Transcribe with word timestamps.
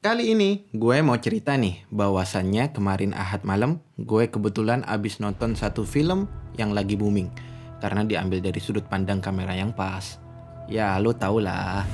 Kali 0.00 0.32
ini 0.32 0.64
gue 0.72 0.96
mau 1.04 1.20
cerita 1.20 1.60
nih 1.60 1.84
bahwasannya 1.92 2.72
kemarin 2.72 3.12
Ahad 3.12 3.44
malam 3.44 3.84
gue 4.00 4.32
kebetulan 4.32 4.80
abis 4.88 5.20
nonton 5.20 5.52
satu 5.52 5.84
film 5.84 6.24
yang 6.56 6.72
lagi 6.72 6.96
booming 6.96 7.28
karena 7.84 8.08
diambil 8.08 8.40
dari 8.40 8.56
sudut 8.64 8.88
pandang 8.88 9.20
kamera 9.20 9.52
yang 9.52 9.76
pas. 9.76 10.16
Ya 10.72 10.96
lo 10.96 11.12
tau 11.12 11.36
lah, 11.36 11.84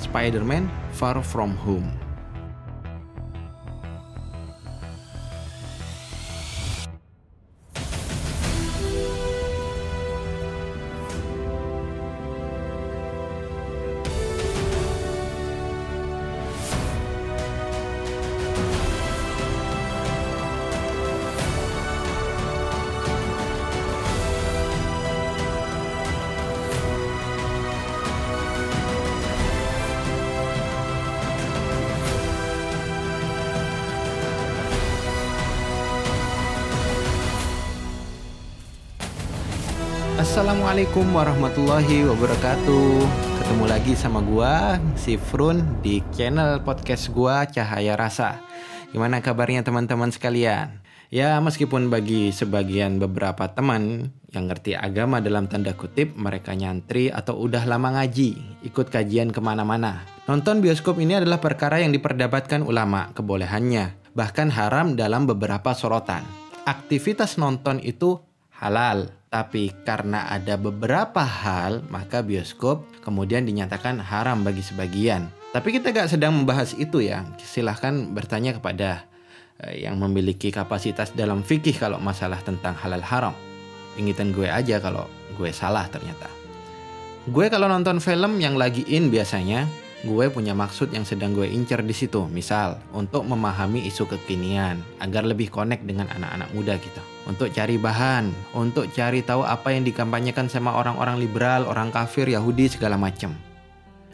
Spider-Man 0.00 0.64
Far 0.96 1.20
From 1.20 1.52
Home. 1.68 2.11
Assalamualaikum 40.82 41.14
warahmatullahi 41.14 41.98
wabarakatuh 42.10 42.86
Ketemu 43.38 43.64
lagi 43.70 43.92
sama 43.94 44.18
gua, 44.18 44.82
si 44.98 45.14
Frun 45.14 45.62
Di 45.78 46.02
channel 46.10 46.58
podcast 46.66 47.06
gua 47.14 47.46
Cahaya 47.46 47.94
Rasa 47.94 48.42
Gimana 48.90 49.22
kabarnya 49.22 49.62
teman-teman 49.62 50.10
sekalian? 50.10 50.82
Ya 51.06 51.38
meskipun 51.38 51.86
bagi 51.86 52.34
sebagian 52.34 52.98
beberapa 52.98 53.46
teman 53.54 54.10
yang 54.34 54.50
ngerti 54.50 54.74
agama 54.74 55.22
dalam 55.22 55.46
tanda 55.46 55.70
kutip 55.70 56.18
mereka 56.18 56.50
nyantri 56.58 57.14
atau 57.14 57.38
udah 57.38 57.62
lama 57.62 58.02
ngaji, 58.02 58.66
ikut 58.66 58.90
kajian 58.90 59.30
ke 59.30 59.38
mana-mana. 59.38 60.02
Nonton 60.26 60.58
bioskop 60.58 60.98
ini 60.98 61.14
adalah 61.14 61.38
perkara 61.38 61.78
yang 61.78 61.94
diperdebatkan 61.94 62.66
ulama 62.66 63.14
kebolehannya, 63.14 64.10
bahkan 64.18 64.50
haram 64.50 64.98
dalam 64.98 65.30
beberapa 65.30 65.78
sorotan. 65.78 66.26
Aktivitas 66.66 67.38
nonton 67.38 67.78
itu 67.78 68.18
halal, 68.58 69.21
tapi 69.32 69.72
karena 69.88 70.28
ada 70.28 70.60
beberapa 70.60 71.24
hal, 71.24 71.80
maka 71.88 72.20
bioskop 72.20 72.84
kemudian 73.00 73.48
dinyatakan 73.48 73.96
haram 73.96 74.44
bagi 74.44 74.60
sebagian. 74.60 75.32
Tapi 75.56 75.72
kita 75.72 75.88
gak 75.88 76.12
sedang 76.12 76.36
membahas 76.36 76.76
itu 76.76 77.00
ya. 77.00 77.24
Silahkan 77.40 78.12
bertanya 78.12 78.52
kepada 78.60 79.08
eh, 79.64 79.88
yang 79.88 79.96
memiliki 79.96 80.52
kapasitas 80.52 81.16
dalam 81.16 81.40
fikih 81.40 81.80
kalau 81.80 81.96
masalah 81.96 82.44
tentang 82.44 82.76
halal 82.76 83.00
haram. 83.00 83.32
Ingitan 83.96 84.36
gue 84.36 84.52
aja 84.52 84.84
kalau 84.84 85.08
gue 85.40 85.48
salah 85.48 85.88
ternyata. 85.88 86.28
Gue 87.24 87.48
kalau 87.48 87.72
nonton 87.72 88.04
film 88.04 88.36
yang 88.36 88.60
lagi 88.60 88.84
in 88.84 89.08
biasanya, 89.08 89.64
gue 90.04 90.28
punya 90.28 90.52
maksud 90.52 90.92
yang 90.92 91.08
sedang 91.08 91.32
gue 91.32 91.48
incer 91.48 91.80
di 91.80 91.96
situ. 91.96 92.28
Misal, 92.28 92.76
untuk 92.92 93.24
memahami 93.24 93.88
isu 93.88 94.04
kekinian 94.12 94.76
agar 95.00 95.24
lebih 95.24 95.48
connect 95.48 95.88
dengan 95.88 96.12
anak-anak 96.12 96.52
muda 96.52 96.76
kita 96.76 97.11
untuk 97.26 97.50
cari 97.54 97.78
bahan, 97.78 98.30
untuk 98.56 98.90
cari 98.90 99.22
tahu 99.22 99.46
apa 99.46 99.70
yang 99.70 99.86
dikampanyekan 99.86 100.50
sama 100.50 100.74
orang-orang 100.74 101.22
liberal, 101.22 101.70
orang 101.70 101.94
kafir, 101.94 102.26
Yahudi 102.26 102.66
segala 102.72 102.98
macam. 102.98 103.34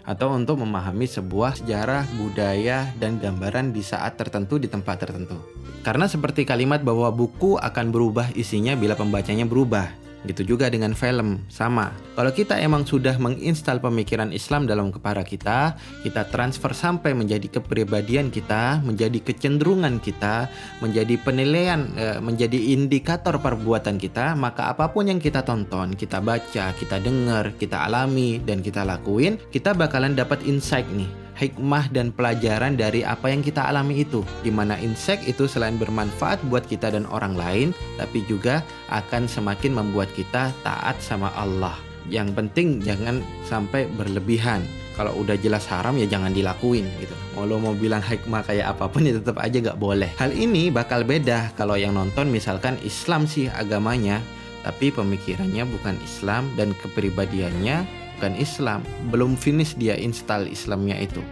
Atau 0.08 0.32
untuk 0.32 0.64
memahami 0.64 1.04
sebuah 1.04 1.60
sejarah, 1.60 2.08
budaya, 2.16 2.88
dan 2.96 3.20
gambaran 3.20 3.76
di 3.76 3.84
saat 3.84 4.16
tertentu 4.16 4.56
di 4.56 4.64
tempat 4.64 5.04
tertentu. 5.04 5.36
Karena 5.84 6.08
seperti 6.08 6.48
kalimat 6.48 6.80
bahwa 6.80 7.12
buku 7.12 7.60
akan 7.60 7.92
berubah 7.92 8.32
isinya 8.32 8.72
bila 8.72 8.96
pembacanya 8.96 9.44
berubah. 9.44 10.07
Gitu 10.26 10.42
juga 10.54 10.66
dengan 10.66 10.98
film, 10.98 11.46
sama. 11.46 11.94
Kalau 12.18 12.34
kita 12.34 12.58
emang 12.58 12.82
sudah 12.82 13.14
menginstal 13.22 13.78
pemikiran 13.78 14.34
Islam 14.34 14.66
dalam 14.66 14.90
kepala 14.90 15.22
kita, 15.22 15.78
kita 16.02 16.26
transfer 16.26 16.74
sampai 16.74 17.14
menjadi 17.14 17.46
kepribadian 17.46 18.34
kita, 18.34 18.82
menjadi 18.82 19.22
kecenderungan 19.22 20.02
kita, 20.02 20.50
menjadi 20.82 21.14
penilaian, 21.22 21.86
eh, 21.94 22.18
menjadi 22.18 22.58
indikator 22.74 23.38
perbuatan 23.38 24.02
kita, 24.02 24.34
maka 24.34 24.74
apa 24.74 24.90
pun 24.90 25.06
yang 25.06 25.22
kita 25.22 25.46
tonton, 25.46 25.94
kita 25.94 26.18
baca, 26.18 26.74
kita 26.74 26.98
dengar, 26.98 27.54
kita 27.54 27.86
alami, 27.86 28.42
dan 28.42 28.58
kita 28.58 28.82
lakuin, 28.82 29.38
kita 29.54 29.70
bakalan 29.70 30.18
dapat 30.18 30.42
insight 30.42 30.86
nih 30.90 31.27
hikmah 31.38 31.88
dan 31.94 32.10
pelajaran 32.10 32.74
dari 32.74 33.06
apa 33.06 33.30
yang 33.30 33.40
kita 33.40 33.64
alami 33.70 34.02
itu. 34.02 34.26
Di 34.42 34.50
mana 34.50 34.74
insek 34.82 35.22
itu 35.24 35.46
selain 35.46 35.78
bermanfaat 35.78 36.42
buat 36.50 36.66
kita 36.66 36.92
dan 36.92 37.06
orang 37.08 37.38
lain, 37.38 37.68
tapi 37.96 38.26
juga 38.26 38.66
akan 38.90 39.30
semakin 39.30 39.72
membuat 39.78 40.10
kita 40.18 40.50
taat 40.66 40.98
sama 40.98 41.30
Allah. 41.38 41.78
Yang 42.10 42.34
penting 42.34 42.68
jangan 42.82 43.22
sampai 43.46 43.86
berlebihan. 43.94 44.66
Kalau 44.98 45.14
udah 45.14 45.38
jelas 45.38 45.62
haram 45.70 45.94
ya 45.94 46.10
jangan 46.10 46.34
dilakuin 46.34 46.82
gitu. 46.98 47.14
Mau 47.38 47.46
mau 47.46 47.70
bilang 47.70 48.02
hikmah 48.02 48.42
kayak 48.42 48.74
apa 48.74 48.90
pun 48.90 49.06
ya 49.06 49.14
tetap 49.14 49.38
aja 49.38 49.62
gak 49.62 49.78
boleh. 49.78 50.10
Hal 50.18 50.34
ini 50.34 50.74
bakal 50.74 51.06
beda 51.06 51.54
kalau 51.54 51.78
yang 51.78 51.94
nonton 51.94 52.34
misalkan 52.34 52.74
Islam 52.82 53.30
sih 53.30 53.46
agamanya, 53.46 54.18
tapi 54.66 54.90
pemikirannya 54.90 55.62
bukan 55.70 55.94
Islam 56.02 56.50
dan 56.58 56.74
kepribadiannya 56.82 58.07
bukan 58.18 58.34
Islam, 58.34 58.82
belum 59.14 59.38
finish 59.38 59.78
dia 59.78 59.94
install 59.94 60.50
Islamnya 60.50 60.98
itu. 60.98 61.22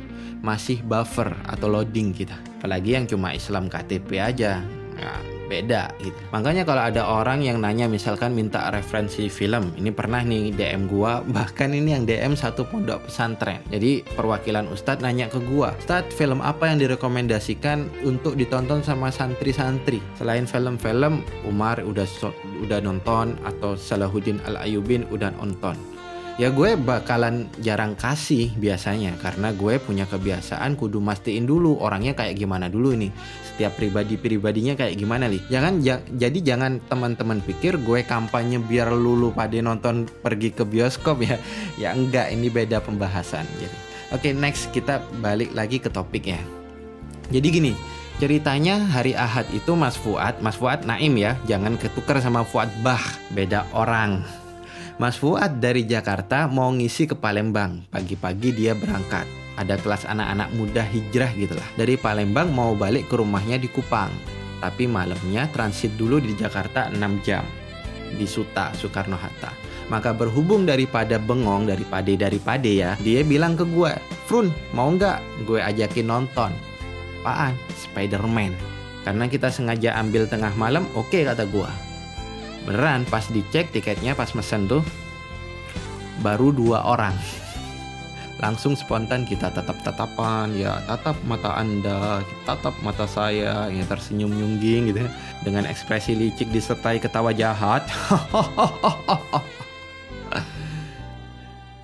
Masih 0.47 0.79
buffer 0.87 1.35
atau 1.51 1.67
loading 1.67 2.15
kita. 2.15 2.39
Apalagi 2.63 2.95
yang 2.95 3.11
cuma 3.11 3.35
Islam 3.35 3.67
KTP 3.67 4.23
aja. 4.23 4.63
Nah, 4.95 5.19
beda 5.51 5.91
gitu. 5.99 6.15
Makanya 6.31 6.63
kalau 6.63 6.83
ada 6.87 7.03
orang 7.07 7.43
yang 7.43 7.59
nanya 7.59 7.91
misalkan 7.91 8.35
minta 8.35 8.71
referensi 8.71 9.27
film, 9.27 9.75
ini 9.75 9.91
pernah 9.91 10.23
nih 10.23 10.55
DM 10.55 10.87
gua, 10.87 11.23
bahkan 11.37 11.75
ini 11.75 11.95
yang 11.95 12.07
DM 12.07 12.39
satu 12.39 12.63
pondok 12.67 13.11
pesantren. 13.11 13.63
Jadi 13.71 14.07
perwakilan 14.15 14.71
Ustadz 14.71 15.03
nanya 15.03 15.27
ke 15.27 15.43
gua, 15.43 15.75
Ustadz 15.79 16.15
film 16.15 16.39
apa 16.39 16.71
yang 16.71 16.79
direkomendasikan 16.83 17.91
untuk 18.07 18.39
ditonton 18.39 18.87
sama 18.87 19.11
santri-santri? 19.11 19.99
Selain 20.15 20.47
film-film, 20.47 21.27
Umar 21.43 21.83
udah 21.83 22.07
udah 22.63 22.79
nonton 22.79 23.35
atau 23.43 23.75
Salahuddin 23.75 24.39
Al 24.47 24.63
Ayubin 24.63 25.03
udah 25.11 25.35
nonton 25.39 25.96
ya 26.37 26.53
gue 26.53 26.77
bakalan 26.77 27.49
jarang 27.65 27.97
kasih 27.97 28.53
biasanya 28.61 29.17
karena 29.21 29.57
gue 29.57 29.81
punya 29.81 30.05
kebiasaan 30.05 30.77
kudu 30.77 31.01
mastiin 31.01 31.49
dulu 31.49 31.81
orangnya 31.81 32.13
kayak 32.13 32.37
gimana 32.37 32.69
dulu 32.69 32.93
nih. 32.93 33.13
Setiap 33.45 33.81
pribadi-pribadinya 33.81 34.77
kayak 34.77 35.01
gimana 35.01 35.33
nih 35.33 35.41
jangan 35.49 35.81
ja, 35.81 35.97
jadi 36.13 36.39
jangan 36.45 36.81
teman-teman 36.93 37.41
pikir 37.41 37.81
gue 37.81 38.05
kampanye 38.05 38.61
biar 38.61 38.93
lulu 38.93 39.33
pada 39.33 39.57
nonton 39.65 40.05
pergi 40.21 40.53
ke 40.53 40.65
bioskop 40.65 41.25
ya. 41.25 41.41
Ya 41.81 41.93
enggak 41.93 42.33
ini 42.33 42.49
beda 42.49 42.81
pembahasan. 42.85 43.45
Jadi 43.57 43.77
oke 44.13 44.21
okay, 44.21 44.33
next 44.37 44.73
kita 44.73 45.01
balik 45.25 45.53
lagi 45.57 45.81
ke 45.81 45.89
topik 45.89 46.29
ya. 46.29 46.41
Jadi 47.33 47.49
gini 47.49 47.73
Ceritanya 48.17 48.81
hari 48.81 49.13
Ahad 49.13 49.45
itu 49.53 49.77
Mas 49.77 49.93
Fuad, 50.01 50.41
Mas 50.41 50.57
Fuad 50.57 50.89
Naim 50.89 51.21
ya, 51.21 51.37
jangan 51.45 51.77
ketukar 51.77 52.17
sama 52.25 52.49
Fuad 52.49 52.73
Bah, 52.81 53.03
beda 53.37 53.69
orang. 53.77 54.46
Mas 54.97 55.21
Fuad 55.21 55.61
dari 55.61 55.85
Jakarta 55.85 56.49
mau 56.49 56.73
ngisi 56.73 57.05
ke 57.05 57.13
Palembang. 57.13 57.85
Pagi-pagi 57.93 58.49
dia 58.49 58.73
berangkat. 58.73 59.29
Ada 59.61 59.77
kelas 59.77 60.09
anak-anak 60.09 60.49
muda 60.57 60.81
hijrah 60.89 61.37
gitu 61.37 61.53
lah. 61.53 61.69
Dari 61.77 62.01
Palembang 62.01 62.49
mau 62.49 62.73
balik 62.73 63.05
ke 63.13 63.21
rumahnya 63.21 63.61
di 63.61 63.69
Kupang. 63.69 64.09
Tapi 64.65 64.89
malamnya 64.89 65.53
transit 65.53 65.93
dulu 66.01 66.17
di 66.17 66.33
Jakarta 66.33 66.89
6 66.89 66.97
jam. 67.21 67.45
Di 68.17 68.25
Suta, 68.25 68.73
Soekarno-Hatta. 68.73 69.53
Maka 69.93 70.17
berhubung 70.17 70.65
daripada 70.65 71.21
bengong, 71.21 71.69
daripada 71.69 72.09
daripada 72.17 72.65
ya, 72.65 72.97
dia 73.05 73.21
bilang 73.21 73.53
ke 73.53 73.69
gue, 73.69 73.93
Frun, 74.25 74.49
mau 74.73 74.89
nggak 74.89 75.45
gue 75.45 75.61
ajakin 75.61 76.09
nonton? 76.09 76.57
Apaan? 77.21 77.53
Spider-Man. 77.77 78.57
Karena 79.05 79.29
kita 79.29 79.53
sengaja 79.53 79.93
ambil 80.01 80.25
tengah 80.25 80.57
malam, 80.57 80.89
oke 80.97 81.13
okay, 81.13 81.29
kata 81.29 81.45
gue 81.45 81.86
beneran 82.67 83.07
pas 83.07 83.23
dicek 83.31 83.71
tiketnya 83.71 84.19
pas 84.19 84.29
mesen 84.35 84.67
tuh 84.67 84.83
baru 86.21 86.51
dua 86.51 86.83
orang 86.83 87.15
langsung 88.43 88.77
spontan 88.77 89.25
kita 89.25 89.49
tatap 89.49 89.81
tatapan 89.81 90.53
ya 90.53 90.83
tatap 90.85 91.17
mata 91.25 91.57
anda 91.57 92.21
tatap 92.45 92.75
mata 92.85 93.09
saya 93.09 93.71
ya 93.73 93.85
tersenyum 93.89 94.29
nyungging 94.29 94.93
gitu 94.93 95.01
ya. 95.07 95.11
dengan 95.41 95.65
ekspresi 95.65 96.13
licik 96.13 96.53
disertai 96.53 97.01
ketawa 97.01 97.33
jahat 97.33 97.87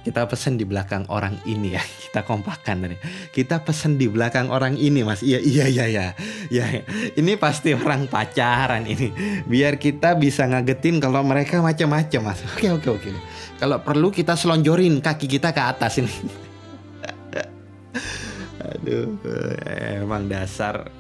kita 0.03 0.27
pesen 0.27 0.59
di 0.59 0.67
belakang 0.67 1.07
orang 1.07 1.39
ini 1.47 1.79
ya 1.79 1.83
kita 2.11 2.27
kompakan 2.27 2.87
tadi. 2.87 2.97
Kita 3.31 3.63
pesen 3.63 3.97
di 3.97 4.11
belakang 4.11 4.51
orang 4.51 4.75
ini 4.75 5.07
mas. 5.07 5.23
Iya 5.23 5.39
iya 5.39 5.67
iya 5.71 5.85
iya. 5.87 6.07
Ya 6.51 6.67
ini 7.15 7.39
pasti 7.39 7.71
orang 7.73 8.11
pacaran 8.11 8.85
ini. 8.85 9.15
Biar 9.47 9.79
kita 9.79 10.19
bisa 10.19 10.47
ngagetin 10.51 10.99
kalau 10.99 11.23
mereka 11.23 11.63
macam-macam 11.63 12.35
mas. 12.35 12.43
Oke 12.59 12.69
oke 12.75 12.89
oke. 12.91 13.11
Kalau 13.63 13.79
perlu 13.79 14.11
kita 14.11 14.35
selonjorin 14.35 14.99
kaki 14.99 15.31
kita 15.31 15.55
ke 15.55 15.63
atas 15.63 16.03
ini. 16.03 16.11
Aduh, 18.63 19.19
emang 20.03 20.27
dasar 20.27 20.91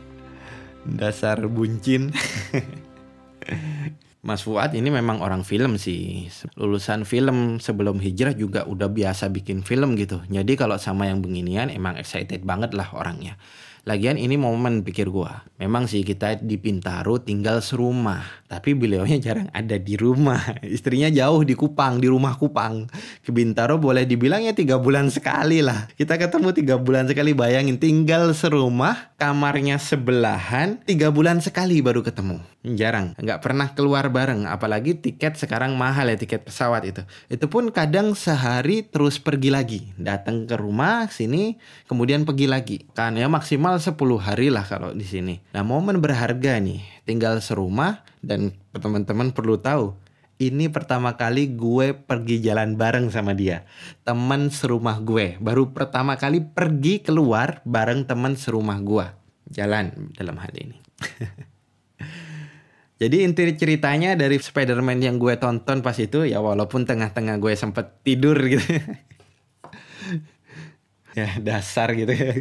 dasar 0.87 1.43
buncin. 1.50 2.14
Mas 4.23 4.47
Fuad 4.47 4.71
ini 4.79 4.87
memang 4.87 5.19
orang 5.19 5.43
film 5.43 5.75
sih. 5.83 6.31
Lulusan 6.55 7.03
film 7.03 7.59
sebelum 7.59 7.99
hijrah 7.99 8.39
juga 8.39 8.63
udah 8.63 8.87
biasa 8.87 9.27
bikin 9.35 9.67
film 9.67 9.99
gitu. 9.99 10.23
Jadi 10.31 10.55
kalau 10.55 10.79
sama 10.79 11.11
yang 11.11 11.19
beginian 11.19 11.75
emang 11.75 11.99
excited 11.99 12.47
banget 12.47 12.71
lah 12.71 12.87
orangnya. 12.95 13.35
Lagian 13.82 14.14
ini 14.14 14.38
momen 14.38 14.87
pikir 14.87 15.11
gua. 15.11 15.43
Memang 15.58 15.90
sih 15.90 16.06
kita 16.06 16.38
di 16.38 16.55
Pintaro 16.55 17.19
tinggal 17.19 17.58
serumah, 17.58 18.46
tapi 18.46 18.79
beliaunya 18.79 19.19
jarang 19.19 19.50
ada 19.50 19.75
di 19.75 19.99
rumah. 19.99 20.38
Istrinya 20.62 21.11
jauh 21.11 21.43
di 21.43 21.58
Kupang, 21.58 21.99
di 21.99 22.06
rumah 22.06 22.38
Kupang. 22.38 22.87
Ke 23.26 23.31
Bintaro 23.34 23.82
boleh 23.82 24.06
dibilang 24.06 24.43
ya 24.43 24.55
tiga 24.55 24.79
bulan 24.79 25.11
sekali 25.11 25.67
lah. 25.67 25.90
Kita 25.99 26.14
ketemu 26.14 26.55
tiga 26.55 26.79
bulan 26.79 27.11
sekali, 27.11 27.34
bayangin 27.34 27.82
tinggal 27.82 28.31
serumah, 28.34 29.14
kamarnya 29.19 29.82
sebelahan, 29.82 30.78
tiga 30.87 31.11
bulan 31.11 31.43
sekali 31.43 31.82
baru 31.82 32.06
ketemu. 32.06 32.43
Jarang, 32.62 33.19
nggak 33.19 33.43
pernah 33.43 33.75
keluar 33.75 34.06
bareng. 34.11 34.46
Apalagi 34.46 34.94
tiket 34.94 35.35
sekarang 35.35 35.75
mahal 35.75 36.11
ya 36.11 36.14
tiket 36.14 36.46
pesawat 36.46 36.87
itu. 36.87 37.02
Itu 37.26 37.50
pun 37.50 37.70
kadang 37.75 38.14
sehari 38.14 38.87
terus 38.87 39.19
pergi 39.19 39.50
lagi, 39.50 39.81
datang 39.99 40.46
ke 40.46 40.55
rumah 40.55 41.11
sini, 41.11 41.58
kemudian 41.90 42.23
pergi 42.23 42.46
lagi. 42.46 42.76
Kan 42.94 43.19
ya 43.19 43.26
maksimal 43.26 43.72
minimal 43.73 44.21
10 44.21 44.29
hari 44.29 44.49
lah 44.53 44.69
kalau 44.69 44.93
di 44.93 45.07
sini. 45.07 45.41
Nah, 45.57 45.65
momen 45.65 46.05
berharga 46.05 46.61
nih, 46.61 46.85
tinggal 47.09 47.41
serumah 47.41 48.05
dan 48.21 48.53
teman-teman 48.77 49.33
perlu 49.33 49.57
tahu, 49.57 49.97
ini 50.37 50.69
pertama 50.69 51.17
kali 51.17 51.57
gue 51.57 51.97
pergi 51.97 52.45
jalan 52.45 52.77
bareng 52.77 53.09
sama 53.09 53.33
dia. 53.33 53.65
Teman 54.05 54.53
serumah 54.53 55.01
gue. 55.01 55.41
Baru 55.41 55.73
pertama 55.73 56.21
kali 56.21 56.45
pergi 56.45 57.01
keluar 57.01 57.65
bareng 57.65 58.05
teman 58.05 58.37
serumah 58.37 58.79
gue. 58.85 59.07
Jalan 59.49 60.13
dalam 60.13 60.37
hal 60.37 60.53
ini. 60.53 60.77
Jadi 63.03 63.27
inti 63.27 63.43
ceritanya 63.59 64.15
dari 64.15 64.39
Spider-Man 64.39 65.03
yang 65.03 65.19
gue 65.19 65.35
tonton 65.35 65.83
pas 65.83 65.97
itu 65.99 66.23
ya 66.23 66.39
walaupun 66.39 66.87
tengah-tengah 66.87 67.41
gue 67.41 67.57
sempet 67.57 68.05
tidur 68.07 68.37
gitu. 68.37 68.63
ya 71.17 71.38
dasar 71.47 71.93
gitu 71.97 72.12
ya. 72.12 72.32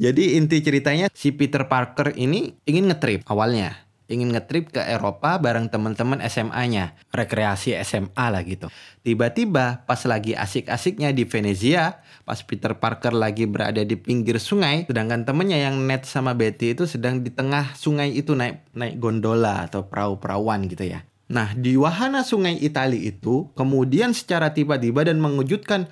Jadi 0.00 0.40
inti 0.40 0.64
ceritanya 0.64 1.12
si 1.12 1.34
Peter 1.34 1.68
Parker 1.68 2.16
ini 2.16 2.56
ingin 2.64 2.88
ngetrip 2.88 3.26
awalnya. 3.28 3.86
Ingin 4.10 4.34
ngetrip 4.34 4.74
ke 4.74 4.82
Eropa 4.82 5.38
bareng 5.38 5.70
teman-teman 5.70 6.18
SMA-nya. 6.26 6.98
Rekreasi 7.14 7.78
SMA 7.86 8.26
lah 8.26 8.42
gitu. 8.42 8.66
Tiba-tiba 9.06 9.86
pas 9.86 10.02
lagi 10.02 10.34
asik-asiknya 10.34 11.14
di 11.14 11.22
Venezia, 11.30 12.02
pas 12.26 12.42
Peter 12.42 12.74
Parker 12.74 13.14
lagi 13.14 13.46
berada 13.46 13.86
di 13.86 13.94
pinggir 13.94 14.42
sungai, 14.42 14.90
sedangkan 14.90 15.22
temennya 15.22 15.62
yang 15.62 15.78
Ned 15.86 16.10
sama 16.10 16.34
Betty 16.34 16.74
itu 16.74 16.90
sedang 16.90 17.22
di 17.22 17.30
tengah 17.30 17.78
sungai 17.78 18.10
itu 18.10 18.34
naik 18.34 18.66
naik 18.74 18.98
gondola 18.98 19.70
atau 19.70 19.86
perahu-perawan 19.86 20.66
gitu 20.66 20.90
ya. 20.90 21.06
Nah, 21.30 21.54
di 21.54 21.78
wahana 21.78 22.26
sungai 22.26 22.58
Itali 22.58 23.06
itu, 23.06 23.54
kemudian 23.54 24.10
secara 24.10 24.50
tiba-tiba 24.50 25.06
dan 25.06 25.22
mengejutkan, 25.22 25.86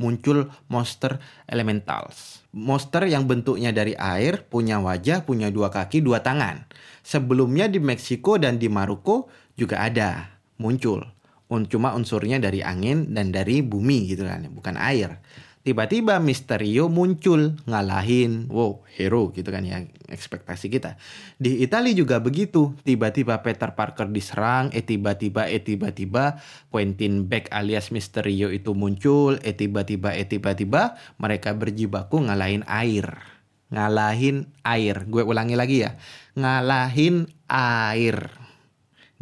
muncul 0.00 0.50
monster 0.68 1.20
elementals. 1.48 2.44
Monster 2.52 3.08
yang 3.08 3.24
bentuknya 3.24 3.72
dari 3.72 3.96
air, 3.96 4.44
punya 4.48 4.76
wajah, 4.80 5.24
punya 5.24 5.48
dua 5.48 5.72
kaki, 5.72 6.04
dua 6.04 6.20
tangan. 6.20 6.68
Sebelumnya 7.00 7.68
di 7.68 7.80
Meksiko 7.80 8.36
dan 8.36 8.60
di 8.60 8.68
Maroko 8.68 9.32
juga 9.56 9.84
ada, 9.84 10.36
muncul. 10.60 11.04
Cuma 11.68 11.92
unsurnya 11.92 12.40
dari 12.40 12.64
angin 12.64 13.12
dan 13.12 13.28
dari 13.28 13.60
bumi 13.60 14.08
gitu 14.08 14.24
kan, 14.24 14.48
bukan 14.48 14.80
air 14.80 15.20
tiba-tiba 15.62 16.18
Misterio 16.18 16.90
muncul 16.90 17.54
ngalahin. 17.70 18.50
Wow 18.50 18.82
hero 18.90 19.30
gitu 19.30 19.48
kan 19.48 19.62
ya 19.62 19.86
ekspektasi 20.10 20.68
kita. 20.68 20.98
Di 21.38 21.62
Italia 21.62 21.94
juga 21.94 22.18
begitu. 22.18 22.74
Tiba-tiba 22.82 23.40
Peter 23.40 23.72
Parker 23.78 24.10
diserang 24.10 24.74
eh 24.74 24.82
tiba-tiba 24.82 25.46
eh 25.48 25.62
tiba-tiba 25.62 26.42
Quentin 26.68 27.30
Beck 27.30 27.48
alias 27.54 27.94
Misterio 27.94 28.50
itu 28.50 28.74
muncul 28.74 29.38
eh 29.46 29.54
tiba-tiba 29.54 30.12
eh 30.18 30.26
tiba-tiba 30.26 30.98
mereka 31.16 31.54
berjibaku 31.54 32.26
ngalahin 32.26 32.66
air. 32.66 33.22
Ngalahin 33.72 34.52
air. 34.66 35.08
Gue 35.08 35.24
ulangi 35.24 35.56
lagi 35.56 35.86
ya. 35.86 35.96
Ngalahin 36.36 37.30
air. 37.48 38.28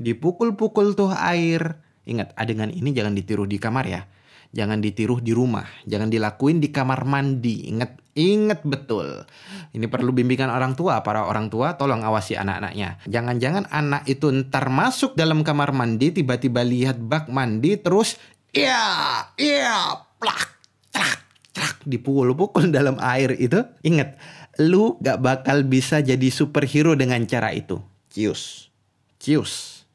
Dipukul-pukul 0.00 0.96
tuh 0.96 1.12
air. 1.12 1.78
Ingat 2.08 2.32
adegan 2.34 2.72
ini 2.72 2.96
jangan 2.96 3.12
ditiru 3.12 3.44
di 3.44 3.60
kamar 3.60 3.86
ya 3.86 4.02
jangan 4.50 4.82
ditiru 4.82 5.22
di 5.22 5.30
rumah, 5.30 5.66
jangan 5.86 6.10
dilakuin 6.10 6.58
di 6.58 6.74
kamar 6.74 7.06
mandi. 7.06 7.70
Ingat, 7.70 8.14
ingat 8.18 8.60
betul. 8.66 9.22
Ini 9.70 9.86
perlu 9.86 10.10
bimbingan 10.10 10.50
orang 10.50 10.74
tua. 10.74 11.02
Para 11.06 11.26
orang 11.26 11.46
tua 11.50 11.78
tolong 11.78 12.02
awasi 12.02 12.34
anak-anaknya. 12.34 12.98
Jangan-jangan 13.06 13.70
anak 13.70 14.02
itu 14.10 14.30
ntar 14.30 14.66
masuk 14.70 15.14
dalam 15.14 15.46
kamar 15.46 15.70
mandi, 15.70 16.10
tiba-tiba 16.10 16.66
lihat 16.66 16.98
bak 16.98 17.30
mandi, 17.30 17.78
terus 17.78 18.18
iya, 18.50 19.22
iya, 19.38 20.02
plak, 20.18 20.50
plak, 20.90 21.18
plak, 21.54 21.76
dipukul-pukul 21.86 22.74
dalam 22.74 22.98
air 22.98 23.38
itu. 23.38 23.62
Ingat, 23.86 24.18
lu 24.58 24.98
gak 24.98 25.22
bakal 25.22 25.62
bisa 25.62 26.02
jadi 26.02 26.26
superhero 26.34 26.98
dengan 26.98 27.22
cara 27.30 27.54
itu. 27.54 27.78
Cius, 28.10 28.74
cius, 29.22 29.86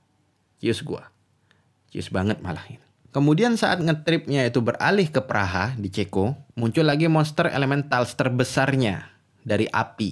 cius 0.64 0.80
gua. 0.80 1.12
Cius 1.92 2.08
banget 2.08 2.40
malah 2.40 2.64
ini. 2.72 2.85
Kemudian 3.16 3.56
saat 3.56 3.80
ngetripnya 3.80 4.44
itu 4.44 4.60
beralih 4.60 5.08
ke 5.08 5.24
Praha 5.24 5.72
di 5.80 5.88
Ceko, 5.88 6.36
muncul 6.60 6.84
lagi 6.84 7.08
monster 7.08 7.48
elementals 7.48 8.12
terbesarnya 8.20 9.08
dari 9.40 9.72
api. 9.72 10.12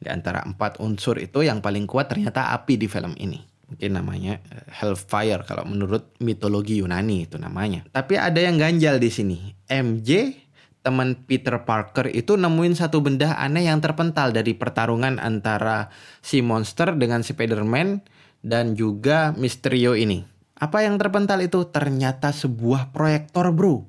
Di 0.00 0.08
antara 0.08 0.40
empat 0.40 0.80
unsur 0.80 1.20
itu 1.20 1.44
yang 1.44 1.60
paling 1.60 1.84
kuat 1.84 2.08
ternyata 2.08 2.56
api 2.56 2.80
di 2.80 2.88
film 2.88 3.12
ini. 3.20 3.36
Mungkin 3.68 4.00
namanya 4.00 4.40
eh, 4.48 4.64
Hellfire 4.80 5.44
kalau 5.44 5.68
menurut 5.68 6.16
mitologi 6.24 6.80
Yunani 6.80 7.28
itu 7.28 7.36
namanya. 7.36 7.84
Tapi 7.92 8.16
ada 8.16 8.40
yang 8.40 8.56
ganjal 8.56 8.96
di 8.96 9.12
sini. 9.12 9.52
MJ 9.68 10.40
teman 10.80 11.20
Peter 11.28 11.68
Parker 11.68 12.08
itu 12.08 12.40
nemuin 12.40 12.80
satu 12.80 13.04
benda 13.04 13.36
aneh 13.36 13.68
yang 13.68 13.84
terpental 13.84 14.32
dari 14.32 14.56
pertarungan 14.56 15.20
antara 15.20 15.92
si 16.24 16.40
monster 16.40 16.96
dengan 16.96 17.20
Spider-Man 17.20 18.08
dan 18.40 18.72
juga 18.72 19.36
Mysterio 19.36 19.92
ini. 19.92 20.35
Apa 20.56 20.88
yang 20.88 20.96
terpental 20.96 21.44
itu 21.44 21.68
ternyata 21.68 22.32
sebuah 22.32 22.88
proyektor 22.88 23.52
bro. 23.52 23.84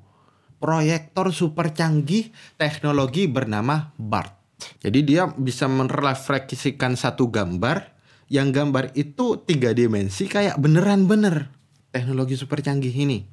Proyektor 0.60 1.32
super 1.32 1.72
canggih 1.72 2.28
teknologi 2.60 3.24
bernama 3.24 3.96
BART. 3.96 4.36
Jadi 4.84 5.00
dia 5.06 5.30
bisa 5.32 5.64
merefleksikan 5.70 6.98
satu 6.98 7.30
gambar 7.32 7.96
yang 8.28 8.52
gambar 8.52 8.92
itu 8.92 9.40
tiga 9.48 9.72
dimensi 9.72 10.28
kayak 10.28 10.60
beneran 10.60 11.08
bener. 11.08 11.48
Teknologi 11.88 12.36
super 12.36 12.60
canggih 12.60 12.92
ini. 12.92 13.24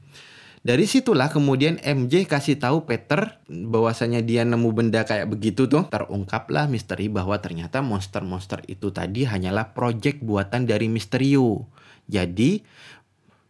Dari 0.66 0.90
situlah 0.90 1.30
kemudian 1.30 1.78
MJ 1.84 2.26
kasih 2.26 2.58
tahu 2.58 2.90
Peter 2.90 3.38
bahwasanya 3.46 4.26
dia 4.26 4.42
nemu 4.42 4.72
benda 4.74 5.06
kayak 5.06 5.30
begitu 5.30 5.70
tuh. 5.70 5.86
Terungkaplah 5.92 6.66
misteri 6.66 7.06
bahwa 7.06 7.38
ternyata 7.38 7.86
monster-monster 7.86 8.66
itu 8.66 8.90
tadi 8.90 9.30
hanyalah 9.30 9.78
proyek 9.78 10.26
buatan 10.26 10.66
dari 10.66 10.90
Misterio. 10.90 11.70
Jadi 12.06 12.62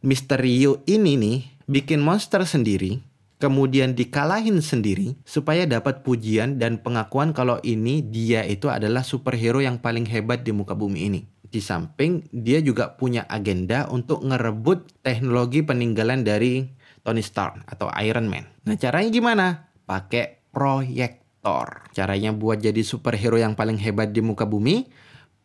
Misterio 0.06 0.86
ini 0.86 1.18
nih 1.18 1.66
bikin 1.66 1.98
monster 1.98 2.46
sendiri, 2.46 3.02
kemudian 3.42 3.98
dikalahin 3.98 4.62
sendiri 4.62 5.18
supaya 5.26 5.66
dapat 5.66 6.06
pujian 6.06 6.62
dan 6.62 6.78
pengakuan 6.78 7.34
kalau 7.34 7.58
ini 7.66 8.06
dia 8.06 8.46
itu 8.46 8.70
adalah 8.70 9.02
superhero 9.02 9.66
yang 9.66 9.82
paling 9.82 10.06
hebat 10.06 10.46
di 10.46 10.54
muka 10.54 10.78
bumi 10.78 11.10
ini. 11.10 11.22
Di 11.50 11.58
samping 11.58 12.22
dia 12.30 12.62
juga 12.62 12.94
punya 12.94 13.26
agenda 13.26 13.90
untuk 13.90 14.22
ngerebut 14.22 15.02
teknologi 15.02 15.66
peninggalan 15.66 16.22
dari 16.22 16.70
Tony 17.02 17.26
Stark 17.26 17.66
atau 17.66 17.90
Iron 17.98 18.30
Man. 18.30 18.46
Nah 18.70 18.78
caranya 18.78 19.10
gimana? 19.10 19.74
Pakai 19.90 20.54
proyektor. 20.54 21.90
Caranya 21.98 22.30
buat 22.30 22.62
jadi 22.62 22.86
superhero 22.86 23.42
yang 23.42 23.58
paling 23.58 23.82
hebat 23.82 24.14
di 24.14 24.22
muka 24.22 24.46
bumi, 24.46 24.86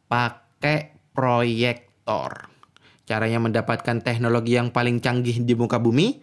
pakai 0.05 1.01
proyektor. 1.17 2.60
Caranya 3.11 3.43
mendapatkan 3.43 4.07
teknologi 4.07 4.55
yang 4.55 4.71
paling 4.71 5.03
canggih 5.03 5.43
di 5.43 5.59
muka 5.59 5.83
bumi, 5.83 6.23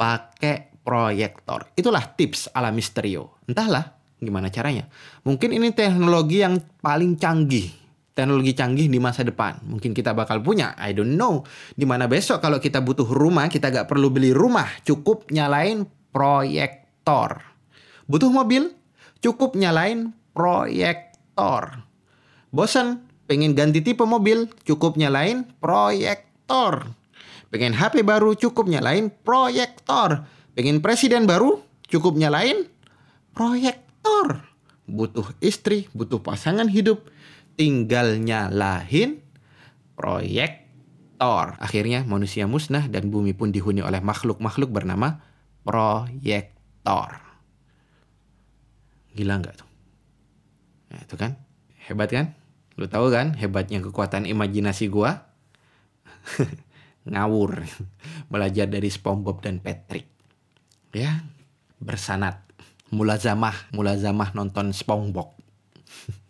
pakai 0.00 0.72
proyektor. 0.80 1.68
Itulah 1.76 2.16
tips 2.16 2.48
ala 2.56 2.72
Misterio. 2.72 3.36
Entahlah 3.44 4.00
gimana 4.16 4.48
caranya. 4.48 4.88
Mungkin 5.28 5.52
ini 5.52 5.76
teknologi 5.76 6.40
yang 6.40 6.56
paling 6.80 7.20
canggih. 7.20 7.68
Teknologi 8.16 8.56
canggih 8.56 8.88
di 8.88 8.96
masa 8.96 9.28
depan. 9.28 9.60
Mungkin 9.60 9.92
kita 9.92 10.16
bakal 10.16 10.40
punya. 10.40 10.72
I 10.80 10.96
don't 10.96 11.20
know. 11.20 11.44
Di 11.76 11.84
mana 11.84 12.08
besok 12.08 12.40
kalau 12.40 12.56
kita 12.56 12.80
butuh 12.80 13.12
rumah, 13.12 13.52
kita 13.52 13.68
gak 13.68 13.92
perlu 13.92 14.08
beli 14.08 14.32
rumah. 14.32 14.72
Cukup 14.88 15.28
nyalain 15.28 15.84
proyektor. 16.16 17.44
Butuh 18.08 18.32
mobil? 18.32 18.72
Cukup 19.20 19.52
nyalain 19.52 20.16
proyektor. 20.32 21.84
Bosan? 22.48 23.11
Pengen 23.26 23.54
ganti 23.56 23.80
tipe 23.84 24.02
mobil, 24.02 24.50
cukup 24.66 24.98
nyalain 24.98 25.46
proyektor. 25.58 26.92
Pengen 27.52 27.76
HP 27.76 28.00
baru, 28.00 28.32
cukup 28.32 28.64
nyalain 28.64 29.12
proyektor. 29.12 30.24
Pengen 30.56 30.80
presiden 30.80 31.28
baru? 31.28 31.60
Cukup 31.88 32.16
nyalain 32.16 32.64
proyektor. 33.36 34.44
Butuh 34.88 35.36
istri, 35.44 35.88
butuh 35.92 36.20
pasangan 36.20 36.68
hidup, 36.68 37.04
tinggal 37.56 38.16
nyalahin 38.16 39.20
proyektor. 39.96 41.56
Akhirnya 41.60 42.04
manusia 42.08 42.48
musnah 42.48 42.88
dan 42.88 43.12
bumi 43.12 43.36
pun 43.36 43.52
dihuni 43.52 43.84
oleh 43.84 44.00
makhluk-makhluk 44.00 44.72
bernama 44.72 45.20
proyektor. 45.62 47.20
Gila 49.12 49.34
nggak 49.44 49.54
tuh? 49.60 49.68
Nah, 50.92 51.00
itu 51.04 51.14
kan 51.20 51.36
hebat 51.88 52.08
kan? 52.08 52.32
Lu 52.80 52.88
tahu 52.88 53.12
kan 53.12 53.36
hebatnya 53.36 53.82
kekuatan 53.84 54.24
imajinasi 54.24 54.88
gua? 54.88 55.28
Ngawur. 57.10 57.66
Belajar 58.30 58.70
dari 58.70 58.88
SpongeBob 58.88 59.42
dan 59.42 59.58
Patrick. 59.58 60.08
Ya, 60.94 61.24
bersanat. 61.82 62.40
Mulazamah, 62.92 63.72
mulazamah 63.72 64.36
nonton 64.36 64.70
SpongeBob. 64.76 65.34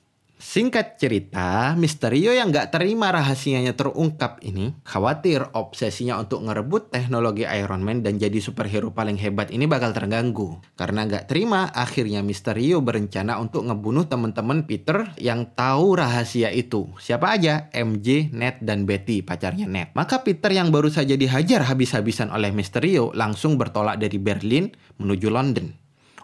Singkat 0.43 0.99
cerita, 0.99 1.79
Misterio 1.79 2.35
yang 2.35 2.51
gak 2.51 2.75
terima 2.75 3.15
rahasianya 3.15 3.79
terungkap 3.79 4.43
ini 4.43 4.75
khawatir 4.83 5.47
obsesinya 5.55 6.19
untuk 6.19 6.43
ngerebut 6.43 6.91
teknologi 6.91 7.47
Iron 7.47 7.87
Man 7.87 8.03
dan 8.03 8.19
jadi 8.19 8.43
superhero 8.43 8.91
paling 8.91 9.15
hebat 9.23 9.55
ini 9.55 9.71
bakal 9.71 9.95
terganggu. 9.95 10.59
Karena 10.75 11.07
gak 11.07 11.31
terima, 11.31 11.71
akhirnya 11.71 12.27
Misterio 12.27 12.83
berencana 12.83 13.39
untuk 13.39 13.71
ngebunuh 13.71 14.11
teman-teman 14.11 14.67
Peter 14.67 15.15
yang 15.23 15.47
tahu 15.55 15.95
rahasia 15.95 16.51
itu. 16.51 16.91
Siapa 16.99 17.39
aja? 17.39 17.71
MJ, 17.71 18.35
Ned, 18.35 18.67
dan 18.67 18.83
Betty, 18.83 19.23
pacarnya 19.23 19.71
Ned. 19.71 19.95
Maka 19.95 20.27
Peter 20.27 20.51
yang 20.51 20.75
baru 20.75 20.91
saja 20.91 21.15
dihajar 21.15 21.71
habis-habisan 21.71 22.35
oleh 22.35 22.51
Misterio 22.51 23.15
langsung 23.15 23.55
bertolak 23.55 23.95
dari 24.03 24.19
Berlin 24.19 24.75
menuju 24.99 25.31
London 25.31 25.82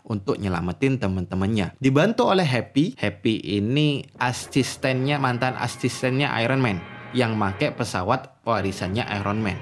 untuk 0.09 0.41
nyelamatin 0.41 0.97
teman-temannya. 0.99 1.77
Dibantu 1.79 2.33
oleh 2.33 2.49
Happy. 2.49 2.97
Happy 2.97 3.39
ini 3.45 4.03
asistennya 4.17 5.21
mantan 5.21 5.55
asistennya 5.55 6.33
Iron 6.41 6.65
Man 6.65 6.81
yang 7.13 7.37
make 7.37 7.77
pesawat 7.77 8.43
warisannya 8.45 9.05
Iron 9.21 9.45
Man. 9.45 9.57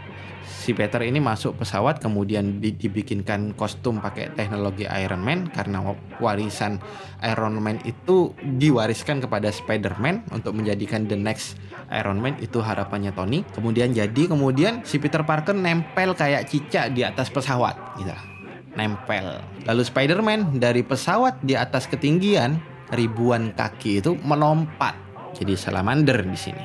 Si 0.47 0.75
Peter 0.75 0.99
ini 1.03 1.23
masuk 1.23 1.63
pesawat 1.63 2.03
kemudian 2.03 2.59
dibikinkan 2.59 3.55
kostum 3.55 4.03
pakai 4.03 4.35
teknologi 4.35 4.83
Iron 4.87 5.23
Man 5.23 5.47
karena 5.51 5.79
warisan 6.19 6.83
Iron 7.23 7.63
Man 7.63 7.79
itu 7.87 8.35
diwariskan 8.43 9.23
kepada 9.23 9.51
Spider-Man 9.55 10.27
untuk 10.35 10.59
menjadikan 10.59 11.07
the 11.07 11.15
next 11.15 11.55
Iron 11.91 12.19
Man 12.19 12.35
itu 12.43 12.59
harapannya 12.59 13.15
Tony. 13.15 13.47
Kemudian 13.55 13.95
jadi 13.95 14.23
kemudian 14.27 14.83
si 14.83 14.99
Peter 14.99 15.23
Parker 15.23 15.55
nempel 15.55 16.19
kayak 16.19 16.51
cicak 16.51 16.91
di 16.91 17.07
atas 17.07 17.31
pesawat 17.31 17.79
gitu 18.03 18.36
nempel. 18.77 19.41
Lalu 19.65 19.83
Spider-Man 19.83 20.61
dari 20.61 20.85
pesawat 20.85 21.43
di 21.43 21.57
atas 21.57 21.89
ketinggian 21.89 22.61
ribuan 22.95 23.51
kaki 23.57 24.05
itu 24.05 24.15
melompat. 24.23 24.95
Jadi 25.35 25.57
salamander 25.59 26.23
di 26.23 26.39
sini. 26.39 26.65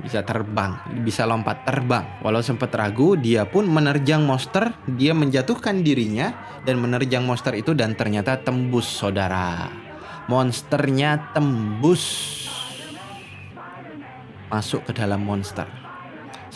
Bisa 0.00 0.24
terbang, 0.24 0.80
bisa 1.04 1.28
lompat 1.28 1.68
terbang. 1.68 2.24
Walau 2.24 2.40
sempat 2.40 2.72
ragu, 2.72 3.20
dia 3.20 3.44
pun 3.44 3.68
menerjang 3.68 4.24
monster, 4.24 4.72
dia 4.96 5.12
menjatuhkan 5.12 5.84
dirinya 5.84 6.32
dan 6.64 6.80
menerjang 6.80 7.20
monster 7.20 7.52
itu 7.52 7.76
dan 7.76 7.92
ternyata 7.92 8.40
tembus 8.40 8.88
saudara. 8.88 9.68
Monsternya 10.24 11.34
tembus 11.36 12.04
masuk 14.48 14.88
ke 14.88 14.92
dalam 14.96 15.20
monster. 15.20 15.68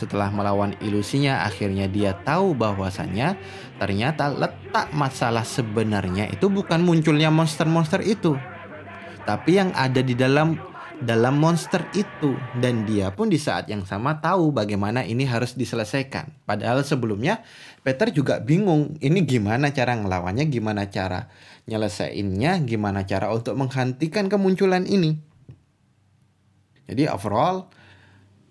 Setelah 0.04 0.28
melawan 0.28 0.76
ilusinya, 0.84 1.49
akhirnya 1.49 1.88
dia 1.88 2.12
tahu 2.12 2.52
bahwasannya 2.52 3.40
ternyata 3.80 4.28
letak 4.28 4.92
masalah 4.92 5.49
sebenarnya 5.49 6.28
itu 6.28 6.52
bukan 6.52 6.84
munculnya 6.84 7.32
monster-monster 7.32 8.04
itu, 8.04 8.37
tapi 9.25 9.56
yang 9.56 9.73
ada 9.73 10.04
di 10.04 10.12
dalam 10.12 10.61
dalam 11.00 11.40
monster 11.40 11.88
itu 11.96 12.37
dan 12.61 12.84
dia 12.84 13.16
pun 13.16 13.32
di 13.32 13.40
saat 13.40 13.64
yang 13.73 13.88
sama 13.88 14.20
tahu 14.20 14.52
bagaimana 14.52 15.08
ini 15.08 15.25
harus 15.25 15.56
diselesaikan. 15.56 16.44
Padahal 16.44 16.84
sebelumnya 16.84 17.40
Peter 17.80 18.12
juga 18.12 18.44
bingung 18.44 19.00
ini 19.00 19.25
gimana 19.25 19.73
cara 19.73 19.96
ngelawannya, 19.96 20.44
gimana 20.52 20.92
cara 20.92 21.32
nyelesainnya, 21.64 22.61
gimana 22.68 23.08
cara 23.08 23.32
untuk 23.32 23.56
menghentikan 23.56 24.28
kemunculan 24.28 24.84
ini. 24.84 25.16
Jadi 26.84 27.08
overall 27.08 27.73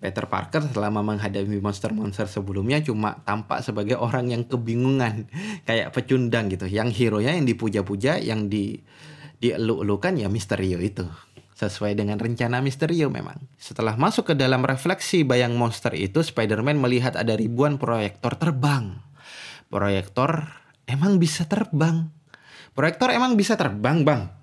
Peter 0.04 0.28
Parker 0.28 0.60
selama 0.68 1.00
menghadapi 1.00 1.64
monster-monster 1.64 2.28
sebelumnya 2.28 2.84
cuma 2.84 3.24
tampak 3.24 3.64
sebagai 3.64 3.96
orang 3.96 4.36
yang 4.36 4.44
kebingungan 4.44 5.24
kayak 5.68 5.96
pecundang 5.96 6.52
gitu 6.52 6.68
yang 6.68 6.92
hero 6.92 7.24
nya 7.24 7.32
yang 7.32 7.48
dipuja-puja 7.48 8.20
yang 8.20 8.52
di 8.52 8.84
dieluk-elukan 9.40 10.20
ya 10.20 10.28
Misterio 10.28 10.76
itu 10.76 11.08
sesuai 11.56 11.94
dengan 11.94 12.18
rencana 12.18 12.58
Misterio 12.58 13.08
memang. 13.08 13.38
Setelah 13.54 13.94
masuk 13.94 14.32
ke 14.32 14.34
dalam 14.34 14.66
refleksi 14.66 15.22
bayang 15.22 15.54
monster 15.54 15.94
itu, 15.94 16.18
Spider-Man 16.18 16.82
melihat 16.82 17.14
ada 17.14 17.38
ribuan 17.38 17.78
proyektor 17.78 18.34
terbang. 18.34 18.98
Proyektor 19.70 20.50
emang 20.90 21.22
bisa 21.22 21.46
terbang. 21.46 22.10
Proyektor 22.74 23.14
emang 23.14 23.38
bisa 23.38 23.54
terbang, 23.54 24.02
Bang. 24.02 24.34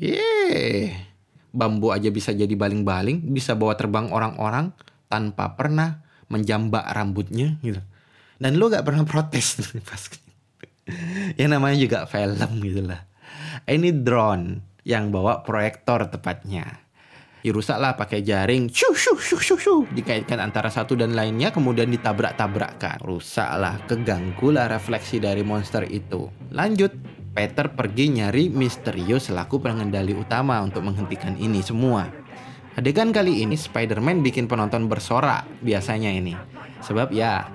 Yeay 0.00 1.09
bambu 1.50 1.90
aja 1.90 2.08
bisa 2.10 2.30
jadi 2.30 2.52
baling-baling, 2.54 3.30
bisa 3.30 3.54
bawa 3.58 3.74
terbang 3.74 4.10
orang-orang 4.10 4.70
tanpa 5.10 5.58
pernah 5.58 6.02
menjambak 6.30 6.86
rambutnya 6.94 7.58
gitu. 7.60 7.82
Dan 8.40 8.56
lu 8.56 8.72
gak 8.72 8.86
pernah 8.86 9.04
protes 9.04 9.60
pas 9.88 10.02
ya 11.36 11.46
namanya 11.46 11.76
juga 11.76 11.98
film 12.08 12.50
gitu 12.64 12.82
lah. 12.86 13.04
Ini 13.68 14.02
drone 14.02 14.62
yang 14.86 15.12
bawa 15.12 15.44
proyektor 15.44 16.08
tepatnya. 16.08 16.66
Dirusak 17.40 17.80
lah 17.80 17.96
pakai 17.96 18.20
jaring, 18.20 18.68
shu 18.68 18.92
shu 18.92 19.16
shu 19.16 19.40
shu 19.40 19.56
shu, 19.56 19.76
dikaitkan 19.96 20.36
antara 20.36 20.68
satu 20.68 20.92
dan 20.92 21.16
lainnya, 21.16 21.48
kemudian 21.48 21.88
ditabrak-tabrakkan. 21.88 23.00
Rusak 23.00 23.48
lah, 23.56 23.80
keganggu 23.88 24.52
lah 24.52 24.68
refleksi 24.68 25.16
dari 25.24 25.40
monster 25.40 25.88
itu. 25.88 26.28
Lanjut, 26.52 26.92
Peter 27.30 27.70
pergi 27.70 28.10
nyari 28.10 28.50
Misterio 28.50 29.22
selaku 29.22 29.62
pengendali 29.62 30.10
utama 30.18 30.58
untuk 30.66 30.82
menghentikan 30.82 31.38
ini 31.38 31.62
semua. 31.62 32.10
Adegan 32.74 33.14
kali 33.14 33.46
ini 33.46 33.54
Spider-Man 33.54 34.26
bikin 34.26 34.50
penonton 34.50 34.90
bersorak 34.90 35.46
biasanya 35.62 36.10
ini. 36.10 36.34
Sebab 36.82 37.14
ya, 37.14 37.46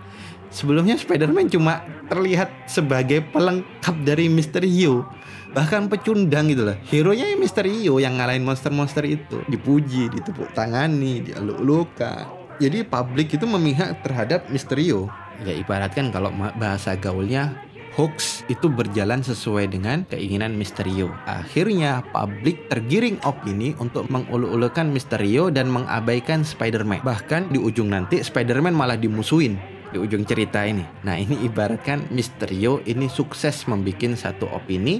sebelumnya 0.47 0.95
Spider-Man 0.95 1.51
cuma 1.51 1.83
terlihat 2.07 2.71
sebagai 2.71 3.19
pelengkap 3.35 3.95
dari 4.07 4.31
Misterio. 4.31 5.03
Bahkan 5.51 5.91
pecundang 5.91 6.51
gitu 6.51 6.67
lah. 6.67 6.79
Hero-nya 6.87 7.31
ya 7.31 7.35
Misterio 7.35 7.99
yang 7.99 8.15
ngalahin 8.15 8.47
monster-monster 8.47 9.03
itu. 9.03 9.43
Dipuji, 9.51 10.07
ditepuk 10.11 10.55
tangani, 10.55 11.23
dialuk-alukan. 11.23 12.27
Jadi 12.59 12.87
publik 12.87 13.35
itu 13.35 13.43
memihak 13.43 14.03
terhadap 14.03 14.47
Misterio. 14.47 15.11
Ya 15.43 15.51
ibaratkan 15.51 16.15
kalau 16.15 16.31
bahasa 16.55 16.95
gaulnya 16.95 17.59
hoax 17.95 18.43
itu 18.51 18.67
berjalan 18.67 19.23
sesuai 19.23 19.71
dengan 19.71 20.03
keinginan 20.11 20.53
Misterio. 20.59 21.15
Akhirnya, 21.25 22.03
publik 22.11 22.67
tergiring 22.67 23.23
opini 23.23 23.71
untuk 23.79 24.11
mengulu-ulukan 24.11 24.91
Misterio 24.91 25.47
dan 25.47 25.71
mengabaikan 25.71 26.43
Spider-Man. 26.43 27.01
Bahkan 27.07 27.55
di 27.55 27.59
ujung 27.59 27.89
nanti 27.95 28.19
Spider-Man 28.19 28.75
malah 28.75 28.99
dimusuhin 28.99 29.55
di 29.95 29.97
ujung 29.97 30.27
cerita 30.27 30.67
ini. 30.67 30.83
Nah, 31.07 31.15
ini 31.15 31.47
ibaratkan 31.47 32.11
Misterio 32.11 32.83
ini 32.83 33.07
sukses 33.07 33.63
membuat 33.65 34.19
satu 34.19 34.51
opini 34.51 34.99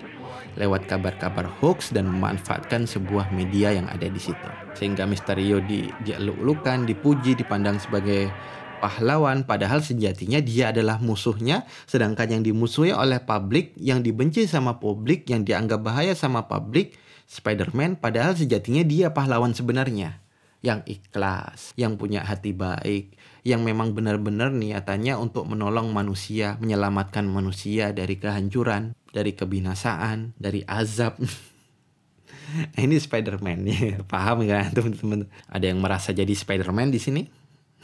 lewat 0.56 0.88
kabar-kabar 0.88 1.52
hoax 1.60 1.92
dan 1.92 2.08
memanfaatkan 2.08 2.88
sebuah 2.88 3.28
media 3.36 3.76
yang 3.76 3.92
ada 3.92 4.08
di 4.08 4.20
situ. 4.20 4.50
Sehingga 4.72 5.04
Misterio 5.04 5.60
di 5.60 5.92
dieluk-elukan, 6.08 6.88
dipuji, 6.88 7.36
dipandang 7.36 7.76
sebagai 7.76 8.32
pahlawan 8.78 9.48
padahal 9.48 9.80
sejatinya 9.82 10.44
dia 10.44 10.70
adalah 10.76 11.00
musuhnya 11.00 11.64
sedangkan 11.88 12.40
yang 12.40 12.44
dimusuhi 12.44 12.92
oleh 12.92 13.24
publik 13.24 13.74
yang 13.80 14.04
dibenci 14.06 14.46
sama 14.46 14.78
publik 14.78 15.28
yang 15.32 15.48
dianggap 15.48 15.82
bahaya 15.82 16.14
sama 16.14 16.46
publik 16.46 16.96
Spider-Man 17.26 17.98
padahal 17.98 18.38
sejatinya 18.38 18.86
dia 18.86 19.12
pahlawan 19.12 19.58
sebenarnya. 19.58 20.22
Yang 20.66 20.98
ikhlas 20.98 21.78
yang 21.78 21.94
punya 21.94 22.26
hati 22.26 22.50
baik 22.50 23.14
yang 23.46 23.62
memang 23.62 23.94
benar-benar 23.94 24.50
niatannya 24.50 25.14
untuk 25.14 25.46
menolong 25.46 25.94
manusia 25.94 26.58
menyelamatkan 26.58 27.30
manusia 27.30 27.94
dari 27.94 28.18
kehancuran 28.18 28.98
dari 29.14 29.38
kebinasaan 29.38 30.34
dari 30.42 30.66
azab. 30.66 31.22
Ini 32.82 32.98
Spider-Man 32.98 33.62
paham 34.12 34.46
kan 34.50 34.74
teman-teman? 34.74 35.30
Ada 35.50 35.66
yang 35.70 35.82
merasa 35.82 36.14
jadi 36.14 36.34
Spider-Man 36.34 36.90
di 36.90 37.00
sini 37.02 37.22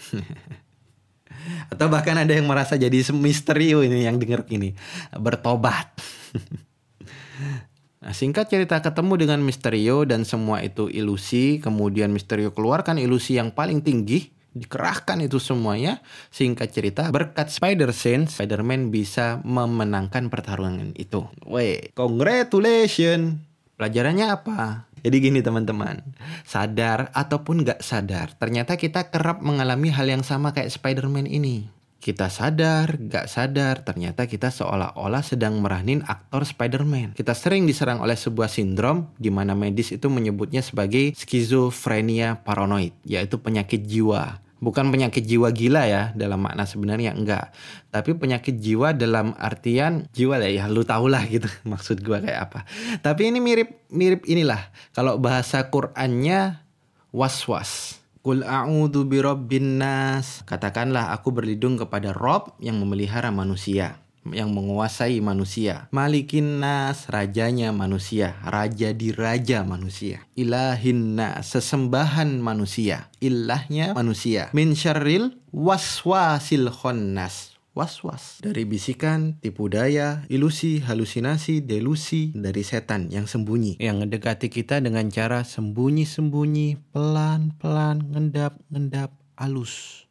Atau 1.71 1.87
bahkan 1.87 2.17
ada 2.17 2.31
yang 2.31 2.45
merasa 2.45 2.75
jadi 2.77 3.01
misteri 3.15 3.73
ini 3.73 4.05
yang 4.05 4.17
denger 4.21 4.45
ini 4.49 4.75
bertobat. 5.15 5.91
Nah, 8.01 8.17
singkat 8.17 8.49
cerita 8.49 8.81
ketemu 8.81 9.13
dengan 9.13 9.45
Misterio 9.45 10.09
dan 10.09 10.25
semua 10.25 10.65
itu 10.65 10.89
ilusi, 10.89 11.61
kemudian 11.61 12.09
Misterio 12.09 12.49
keluarkan 12.49 12.97
ilusi 12.97 13.37
yang 13.37 13.53
paling 13.53 13.85
tinggi. 13.85 14.33
Dikerahkan 14.51 15.21
itu 15.21 15.37
semuanya. 15.37 16.01
Singkat 16.33 16.69
cerita 16.73 17.05
berkat 17.13 17.53
spider 17.53 17.93
sense 17.93 18.35
Spider-Man 18.35 18.89
bisa 18.89 19.39
memenangkan 19.45 20.33
pertarungan 20.33 20.97
itu. 20.97 21.29
Weh, 21.45 21.93
congratulations. 21.93 23.37
Pelajarannya 23.77 24.27
apa 24.33 24.90
jadi 25.01 25.17
gini 25.17 25.39
teman-teman 25.41 26.01
sadar 26.45 27.13
ataupun 27.13 27.65
gak 27.67 27.81
sadar 27.85 28.33
ternyata 28.37 28.79
kita 28.79 29.09
kerap 29.09 29.43
mengalami 29.43 29.91
hal 29.93 30.07
yang 30.09 30.23
sama 30.25 30.53
kayak 30.55 30.73
Spider-Man 30.73 31.27
ini 31.27 31.81
kita 32.01 32.33
sadar, 32.33 32.97
gak 32.97 33.29
sadar, 33.29 33.85
ternyata 33.85 34.25
kita 34.25 34.49
seolah-olah 34.49 35.21
sedang 35.21 35.61
meranin 35.61 36.01
aktor 36.09 36.41
Spider-Man. 36.49 37.13
Kita 37.13 37.37
sering 37.37 37.69
diserang 37.69 38.01
oleh 38.01 38.17
sebuah 38.17 38.49
sindrom 38.49 39.13
di 39.21 39.29
mana 39.29 39.53
medis 39.53 39.93
itu 39.93 40.09
menyebutnya 40.09 40.65
sebagai 40.65 41.13
skizofrenia 41.13 42.41
paranoid, 42.41 42.97
yaitu 43.05 43.37
penyakit 43.37 43.85
jiwa. 43.85 44.41
Bukan 44.61 44.93
penyakit 44.93 45.25
jiwa 45.25 45.49
gila 45.49 45.89
ya 45.89 46.13
dalam 46.13 46.45
makna 46.45 46.69
sebenarnya 46.69 47.17
enggak. 47.17 47.49
Tapi 47.89 48.13
penyakit 48.13 48.61
jiwa 48.61 48.93
dalam 48.93 49.33
artian 49.41 50.05
jiwa 50.13 50.37
lah 50.37 50.49
ya 50.53 50.69
lu 50.69 50.85
tau 50.85 51.09
lah 51.09 51.25
gitu 51.25 51.49
maksud 51.71 52.05
gua 52.05 52.21
kayak 52.21 52.39
apa. 52.49 52.59
Tapi 53.01 53.33
ini 53.33 53.41
mirip 53.41 53.89
mirip 53.89 54.21
inilah 54.29 54.61
kalau 54.93 55.17
bahasa 55.17 55.65
Qur'annya 55.73 56.61
was-was 57.09 58.01
Kul 58.21 58.45
a'udhu 58.45 59.09
birabbin 59.09 59.81
nas. 59.81 60.45
Katakanlah 60.45 61.09
aku 61.09 61.33
berlindung 61.33 61.73
kepada 61.73 62.13
Rob 62.13 62.53
yang 62.61 62.77
memelihara 62.77 63.33
manusia 63.33 63.97
yang 64.29 64.53
menguasai 64.53 65.17
manusia. 65.19 65.89
Malikin 65.89 66.61
nas, 66.61 67.09
rajanya 67.09 67.73
manusia, 67.73 68.37
raja 68.45 68.93
di 68.93 69.09
raja 69.09 69.65
manusia. 69.65 70.21
Ilahin 70.37 71.17
nas, 71.17 71.57
sesembahan 71.57 72.37
manusia, 72.37 73.09
ilahnya 73.17 73.97
manusia. 73.97 74.53
Min 74.53 74.77
syarril 74.77 75.41
waswasil 75.49 76.69
khonnas, 76.69 77.57
was-was 77.73 78.37
dari 78.45 78.69
bisikan, 78.69 79.41
tipu 79.41 79.65
daya, 79.73 80.21
ilusi, 80.29 80.85
halusinasi, 80.85 81.65
delusi 81.65 82.29
dari 82.37 82.61
setan 82.61 83.09
yang 83.09 83.25
sembunyi 83.25 83.81
yang 83.81 83.97
mendekati 83.97 84.53
kita 84.53 84.77
dengan 84.77 85.09
cara 85.09 85.41
sembunyi-sembunyi, 85.41 86.93
pelan-pelan, 86.93 88.05
ngendap-ngendap, 88.13 89.17
halus 89.41 90.05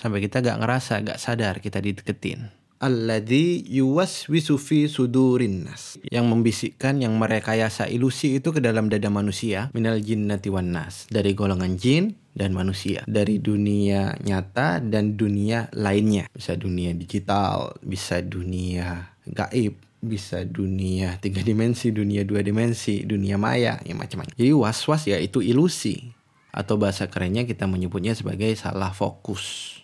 sampai 0.00 0.24
kita 0.24 0.40
gak 0.40 0.60
ngerasa, 0.64 1.04
gak 1.04 1.20
sadar 1.20 1.60
kita 1.60 1.82
dideketin. 1.82 2.59
Alladhi 2.80 3.60
yuwaswisu 3.68 4.56
fi 4.56 4.88
sudurin 4.88 5.68
nas. 5.68 6.00
Yang 6.08 6.26
membisikkan, 6.32 6.96
yang 6.96 7.12
merekayasa 7.20 7.84
ilusi 7.92 8.40
itu 8.40 8.56
ke 8.56 8.64
dalam 8.64 8.88
dada 8.88 9.12
manusia. 9.12 9.68
Minal 9.76 10.00
jinnati 10.00 10.48
wan 10.48 10.72
nas. 10.72 11.04
Dari 11.12 11.36
golongan 11.36 11.76
jin 11.76 12.16
dan 12.32 12.56
manusia. 12.56 13.04
Dari 13.04 13.36
dunia 13.36 14.16
nyata 14.24 14.80
dan 14.80 15.20
dunia 15.20 15.68
lainnya. 15.76 16.32
Bisa 16.32 16.56
dunia 16.56 16.96
digital, 16.96 17.76
bisa 17.84 18.24
dunia 18.24 19.12
gaib, 19.28 19.76
bisa 20.00 20.48
dunia 20.48 21.20
tiga 21.20 21.44
dimensi, 21.44 21.92
dunia 21.92 22.24
dua 22.24 22.40
dimensi, 22.40 23.04
dunia 23.04 23.36
maya, 23.36 23.76
ya 23.84 23.92
macam-macam. 23.92 24.32
Jadi 24.40 24.56
was-was 24.56 25.04
ya 25.04 25.20
itu 25.20 25.44
ilusi. 25.44 26.16
Atau 26.48 26.80
bahasa 26.80 27.12
kerennya 27.12 27.44
kita 27.44 27.68
menyebutnya 27.68 28.16
sebagai 28.16 28.56
salah 28.56 28.96
fokus. 28.96 29.76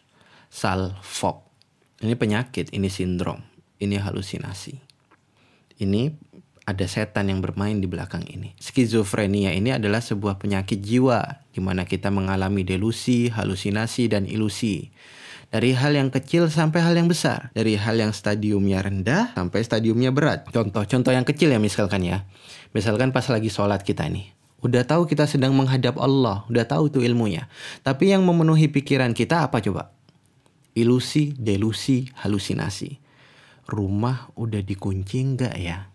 Salfok 0.49 1.46
ini 2.05 2.13
penyakit, 2.13 2.73
ini 2.77 2.93
sindrom, 2.93 3.41
ini 3.81 3.97
halusinasi. 3.97 4.77
Ini 5.81 6.13
ada 6.67 6.85
setan 6.91 7.31
yang 7.31 7.39
bermain 7.39 7.79
di 7.79 7.87
belakang 7.87 8.27
ini. 8.27 8.53
Skizofrenia 8.59 9.55
ini 9.55 9.71
adalah 9.71 10.03
sebuah 10.03 10.37
penyakit 10.37 10.83
jiwa 10.83 11.47
di 11.55 11.63
mana 11.63 11.87
kita 11.87 12.11
mengalami 12.11 12.67
delusi, 12.67 13.31
halusinasi, 13.31 14.11
dan 14.11 14.27
ilusi. 14.27 14.91
Dari 15.47 15.73
hal 15.79 15.95
yang 15.95 16.11
kecil 16.11 16.51
sampai 16.51 16.83
hal 16.83 16.99
yang 16.99 17.07
besar. 17.07 17.55
Dari 17.55 17.79
hal 17.79 17.97
yang 17.97 18.11
stadiumnya 18.11 18.83
rendah 18.83 19.33
sampai 19.39 19.63
stadiumnya 19.63 20.11
berat. 20.11 20.51
Contoh-contoh 20.51 21.15
yang 21.15 21.23
kecil 21.23 21.55
ya 21.55 21.63
misalkan 21.63 22.03
ya. 22.03 22.27
Misalkan 22.75 23.15
pas 23.15 23.25
lagi 23.31 23.47
sholat 23.47 23.87
kita 23.87 24.11
nih. 24.11 24.35
Udah 24.61 24.83
tahu 24.83 25.07
kita 25.07 25.31
sedang 25.31 25.55
menghadap 25.55 25.97
Allah. 26.03 26.43
Udah 26.51 26.67
tahu 26.67 26.91
tuh 26.91 27.07
ilmunya. 27.07 27.47
Tapi 27.87 28.11
yang 28.11 28.27
memenuhi 28.27 28.67
pikiran 28.67 29.15
kita 29.15 29.47
apa 29.47 29.63
coba? 29.63 29.96
Ilusi, 30.77 31.33
delusi, 31.33 32.05
halusinasi. 32.21 33.01
Rumah 33.65 34.37
udah 34.37 34.61
dikunci 34.61 35.25
nggak 35.25 35.57
ya? 35.57 35.89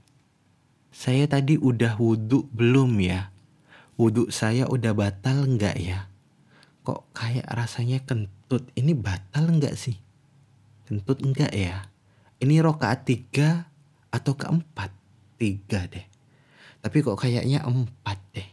Saya 0.90 1.30
tadi 1.30 1.54
udah 1.54 2.02
wudhu 2.02 2.50
belum 2.50 2.98
ya? 2.98 3.30
Wudhu 4.02 4.34
saya 4.34 4.66
udah 4.66 4.98
batal 4.98 5.46
nggak 5.46 5.78
ya? 5.78 6.10
Kok 6.82 7.14
kayak 7.14 7.46
rasanya 7.46 8.02
kentut? 8.02 8.66
Ini 8.74 8.98
batal 8.98 9.54
nggak 9.54 9.78
sih? 9.78 10.02
Kentut 10.90 11.22
nggak 11.22 11.54
ya? 11.54 11.86
Ini 12.42 12.66
rokaat 12.66 13.06
tiga 13.06 13.70
atau 14.10 14.34
keempat? 14.34 14.90
Tiga 15.38 15.86
deh. 15.86 16.10
Tapi 16.82 16.98
kok 17.06 17.22
kayaknya 17.22 17.62
empat 17.62 18.18
deh. 18.34 18.50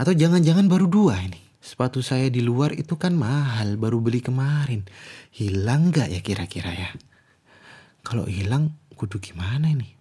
Atau 0.00 0.16
jangan-jangan 0.16 0.72
baru 0.72 0.88
dua 0.88 1.20
ini. 1.20 1.43
Sepatu 1.64 2.04
saya 2.04 2.28
di 2.28 2.44
luar 2.44 2.76
itu 2.76 3.00
kan 3.00 3.16
mahal, 3.16 3.80
baru 3.80 3.96
beli 3.96 4.20
kemarin. 4.20 4.84
Hilang 5.32 5.96
gak 5.96 6.12
ya 6.12 6.20
kira-kira 6.20 6.68
ya? 6.68 6.92
Kalau 8.04 8.28
hilang, 8.28 8.76
kudu 8.92 9.16
gimana 9.16 9.72
ini? 9.72 9.96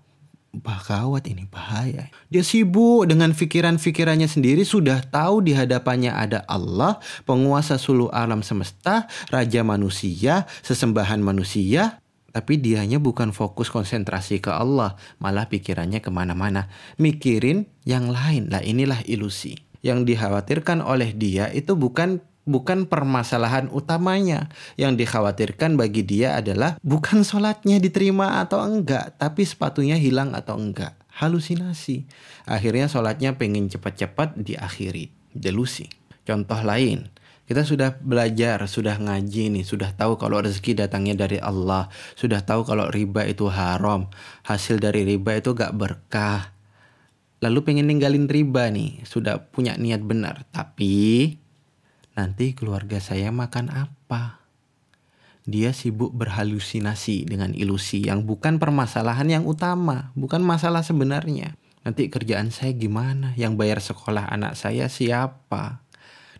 Bahkawat 0.52 1.23
ini 1.32 1.47
bahaya. 1.47 2.12
Dia 2.28 2.43
sibuk 2.43 3.08
dengan 3.08 3.32
pikiran-pikirannya 3.32 4.28
sendiri 4.28 4.67
sudah 4.67 5.08
tahu 5.08 5.39
di 5.39 5.56
hadapannya 5.56 6.12
ada 6.12 6.43
Allah, 6.52 6.99
penguasa 7.23 7.80
sulu 7.80 8.12
alam 8.12 8.43
semesta, 8.43 9.08
raja 9.32 9.63
manusia, 9.63 10.43
sesembahan 10.67 11.23
manusia, 11.23 12.04
tapi 12.36 12.60
dianya 12.60 12.99
bukan 12.99 13.32
fokus 13.32 13.71
konsentrasi 13.71 14.43
ke 14.43 14.52
Allah, 14.52 14.99
malah 15.15 15.47
pikirannya 15.47 16.04
ke 16.04 16.12
mana-mana. 16.12 16.67
Mikirin 16.99 17.71
yang 17.88 18.12
lain, 18.12 18.52
lah 18.52 18.60
inilah 18.60 18.99
ilusi 19.08 19.71
yang 19.84 20.08
dikhawatirkan 20.08 20.80
oleh 20.80 21.12
dia 21.12 21.52
itu 21.52 21.76
bukan 21.76 22.24
bukan 22.48 22.88
permasalahan 22.88 23.67
utamanya. 23.72 24.52
Yang 24.80 25.06
dikhawatirkan 25.06 25.76
bagi 25.76 26.04
dia 26.08 26.39
adalah 26.39 26.80
bukan 26.84 27.24
sholatnya 27.24 27.80
diterima 27.84 28.39
atau 28.43 28.63
enggak, 28.63 29.19
tapi 29.19 29.43
sepatunya 29.43 30.00
hilang 30.00 30.32
atau 30.34 30.56
enggak. 30.56 30.96
Halusinasi. 31.13 32.08
Akhirnya 32.48 32.89
sholatnya 32.89 33.36
pengen 33.38 33.69
cepat-cepat 33.69 34.39
diakhiri. 34.39 35.13
Delusi. 35.34 35.89
Contoh 36.24 36.58
lain, 36.63 37.12
kita 37.43 37.67
sudah 37.67 38.00
belajar, 38.00 38.63
sudah 38.72 38.96
ngaji 38.96 39.52
nih, 39.52 39.65
sudah 39.67 39.91
tahu 39.91 40.15
kalau 40.15 40.39
rezeki 40.39 40.80
datangnya 40.80 41.28
dari 41.28 41.43
Allah, 41.43 41.91
sudah 42.15 42.39
tahu 42.39 42.63
kalau 42.63 42.88
riba 42.88 43.28
itu 43.28 43.52
haram, 43.52 44.08
hasil 44.48 44.80
dari 44.80 45.04
riba 45.04 45.36
itu 45.36 45.52
gak 45.52 45.76
berkah, 45.76 46.52
lalu 47.43 47.60
pengen 47.67 47.91
ninggalin 47.91 48.32
riba 48.32 48.71
nih, 48.71 49.03
sudah 49.03 49.51
punya 49.51 49.75
niat 49.75 49.99
benar, 49.99 50.47
tapi 50.56 51.36
nanti 52.15 52.56
keluarga 52.56 53.03
saya 53.03 53.36
makan 53.36 53.67
apa? 53.67 54.39
Dia 55.43 55.75
sibuk 55.75 56.15
berhalusinasi 56.15 57.27
dengan 57.27 57.51
ilusi 57.51 58.08
yang 58.08 58.23
bukan 58.23 58.63
permasalahan 58.63 59.27
yang 59.27 59.43
utama, 59.43 60.15
bukan 60.15 60.39
masalah 60.39 60.88
sebenarnya. 60.88 61.60
Nanti 61.84 62.08
kerjaan 62.08 62.47
saya 62.47 62.71
gimana? 62.71 63.36
Yang 63.36 63.53
bayar 63.60 63.79
sekolah 63.84 64.32
anak 64.32 64.56
saya 64.56 64.88
siapa? 64.88 65.84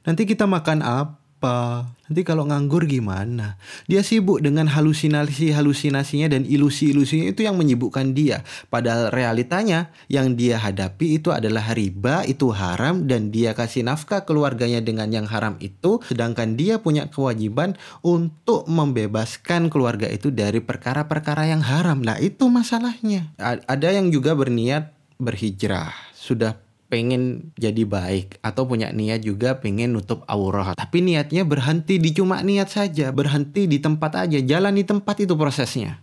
Nanti 0.08 0.24
kita 0.24 0.48
makan 0.48 0.80
apa? 0.80 1.23
Apa? 1.44 1.92
Nanti 2.08 2.24
kalau 2.24 2.48
nganggur 2.48 2.88
gimana? 2.88 3.60
Dia 3.92 4.00
sibuk 4.00 4.40
dengan 4.40 4.72
halusinasi-halusinasinya 4.72 6.32
dan 6.32 6.48
ilusi-ilusinya 6.48 7.28
itu 7.28 7.44
yang 7.44 7.60
menyibukkan 7.60 8.16
dia. 8.16 8.48
Padahal 8.72 9.12
realitanya 9.12 9.92
yang 10.08 10.40
dia 10.40 10.56
hadapi 10.56 11.20
itu 11.20 11.36
adalah 11.36 11.76
riba, 11.76 12.24
itu 12.24 12.48
haram 12.56 13.12
dan 13.12 13.28
dia 13.28 13.52
kasih 13.52 13.84
nafkah 13.84 14.24
keluarganya 14.24 14.80
dengan 14.80 15.12
yang 15.12 15.28
haram 15.28 15.60
itu. 15.60 16.00
Sedangkan 16.08 16.56
dia 16.56 16.80
punya 16.80 17.12
kewajiban 17.12 17.76
untuk 18.00 18.64
membebaskan 18.72 19.68
keluarga 19.68 20.08
itu 20.08 20.32
dari 20.32 20.64
perkara-perkara 20.64 21.52
yang 21.52 21.60
haram. 21.60 22.00
Nah 22.00 22.24
itu 22.24 22.48
masalahnya. 22.48 23.36
Ada 23.68 24.00
yang 24.00 24.16
juga 24.16 24.32
berniat 24.32 24.96
berhijrah. 25.20 25.92
Sudah 26.16 26.56
pengen 26.94 27.50
jadi 27.58 27.90
baik 27.90 28.38
atau 28.46 28.70
punya 28.70 28.94
niat 28.94 29.26
juga 29.26 29.58
pengen 29.58 29.98
nutup 29.98 30.22
aurat. 30.30 30.78
Tapi 30.78 31.02
niatnya 31.02 31.42
berhenti 31.42 31.98
di 31.98 32.14
cuma 32.14 32.46
niat 32.46 32.70
saja, 32.70 33.10
berhenti 33.10 33.66
di 33.66 33.82
tempat 33.82 34.30
aja, 34.30 34.38
jalan 34.38 34.78
di 34.78 34.86
tempat 34.86 35.26
itu 35.26 35.34
prosesnya. 35.34 35.98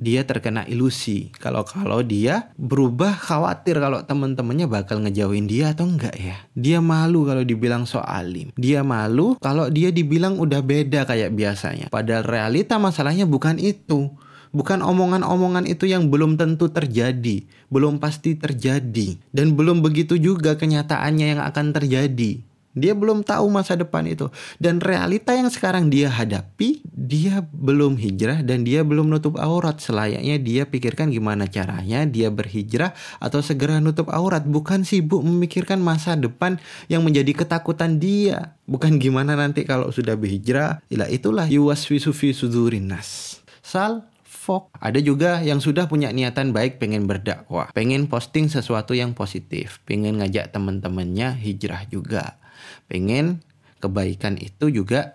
Dia 0.00 0.24
terkena 0.24 0.64
ilusi 0.64 1.28
kalau 1.36 1.60
kalau 1.60 2.00
dia 2.00 2.48
berubah 2.56 3.12
khawatir 3.12 3.76
kalau 3.76 4.00
teman-temannya 4.00 4.64
bakal 4.64 5.04
ngejauhin 5.04 5.44
dia 5.44 5.76
atau 5.76 5.84
enggak 5.84 6.16
ya. 6.16 6.40
Dia 6.56 6.80
malu 6.80 7.28
kalau 7.28 7.44
dibilang 7.44 7.84
so 7.84 8.00
alim. 8.00 8.48
Dia 8.56 8.80
malu 8.80 9.36
kalau 9.36 9.68
dia 9.68 9.92
dibilang 9.92 10.40
udah 10.40 10.64
beda 10.64 11.04
kayak 11.04 11.36
biasanya. 11.36 11.92
Padahal 11.92 12.24
realita 12.24 12.80
masalahnya 12.80 13.28
bukan 13.28 13.60
itu 13.60 14.08
bukan 14.50 14.82
omongan-omongan 14.82 15.66
itu 15.66 15.86
yang 15.86 16.10
belum 16.10 16.38
tentu 16.38 16.70
terjadi, 16.70 17.46
belum 17.70 18.02
pasti 18.02 18.34
terjadi, 18.38 19.18
dan 19.30 19.54
belum 19.54 19.82
begitu 19.82 20.18
juga 20.18 20.58
kenyataannya 20.58 21.26
yang 21.36 21.40
akan 21.42 21.74
terjadi. 21.74 22.42
Dia 22.70 22.94
belum 22.94 23.26
tahu 23.26 23.50
masa 23.50 23.74
depan 23.74 24.06
itu. 24.06 24.30
Dan 24.62 24.78
realita 24.78 25.34
yang 25.34 25.50
sekarang 25.50 25.90
dia 25.90 26.06
hadapi, 26.06 26.86
dia 26.86 27.42
belum 27.50 27.98
hijrah 27.98 28.46
dan 28.46 28.62
dia 28.62 28.86
belum 28.86 29.10
nutup 29.10 29.42
aurat. 29.42 29.82
Selayaknya 29.82 30.38
dia 30.38 30.62
pikirkan 30.70 31.10
gimana 31.10 31.50
caranya 31.50 32.06
dia 32.06 32.30
berhijrah 32.30 32.94
atau 33.18 33.42
segera 33.42 33.82
nutup 33.82 34.06
aurat. 34.14 34.46
Bukan 34.46 34.86
sibuk 34.86 35.18
memikirkan 35.26 35.82
masa 35.82 36.14
depan 36.14 36.62
yang 36.86 37.02
menjadi 37.02 37.42
ketakutan 37.42 37.98
dia. 37.98 38.54
Bukan 38.70 39.02
gimana 39.02 39.34
nanti 39.34 39.66
kalau 39.66 39.90
sudah 39.90 40.14
berhijrah. 40.14 40.78
Itulah 40.94 41.50
yuwaswisu 41.50 42.14
fi 42.14 42.30
sudurin 42.30 42.86
nas. 42.86 43.42
Sal 43.66 44.06
fok. 44.40 44.72
Ada 44.80 45.04
juga 45.04 45.44
yang 45.44 45.60
sudah 45.60 45.84
punya 45.84 46.08
niatan 46.08 46.56
baik 46.56 46.80
pengen 46.80 47.04
berdakwah, 47.04 47.68
pengen 47.76 48.08
posting 48.08 48.48
sesuatu 48.48 48.96
yang 48.96 49.12
positif, 49.12 49.84
pengen 49.84 50.24
ngajak 50.24 50.48
teman-temannya 50.56 51.36
hijrah 51.36 51.84
juga 51.92 52.40
pengen 52.86 53.40
kebaikan 53.80 54.36
itu 54.36 54.68
juga 54.70 55.14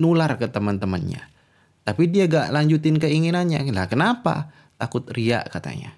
nular 0.00 0.38
ke 0.38 0.46
teman-temannya. 0.48 1.22
Tapi 1.84 2.08
dia 2.08 2.24
gak 2.24 2.54
lanjutin 2.54 2.96
keinginannya. 2.96 3.60
Lah 3.74 3.90
kenapa? 3.90 4.48
Takut 4.80 5.04
riak 5.12 5.52
katanya. 5.52 5.92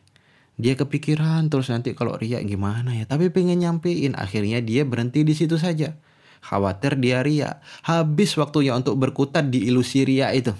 Dia 0.56 0.74
kepikiran 0.74 1.46
terus 1.52 1.70
nanti 1.70 1.94
kalau 1.94 2.18
riak 2.18 2.42
gimana 2.42 2.90
ya. 2.96 3.06
Tapi 3.06 3.30
pengen 3.30 3.62
nyampein. 3.62 4.18
Akhirnya 4.18 4.58
dia 4.58 4.82
berhenti 4.82 5.22
di 5.22 5.36
situ 5.36 5.54
saja. 5.54 5.94
Khawatir 6.42 6.98
dia 6.98 7.22
riak. 7.22 7.62
Habis 7.86 8.34
waktunya 8.34 8.74
untuk 8.74 8.98
berkutat 8.98 9.46
di 9.46 9.70
ilusi 9.70 10.02
riak 10.02 10.32
itu. 10.34 10.52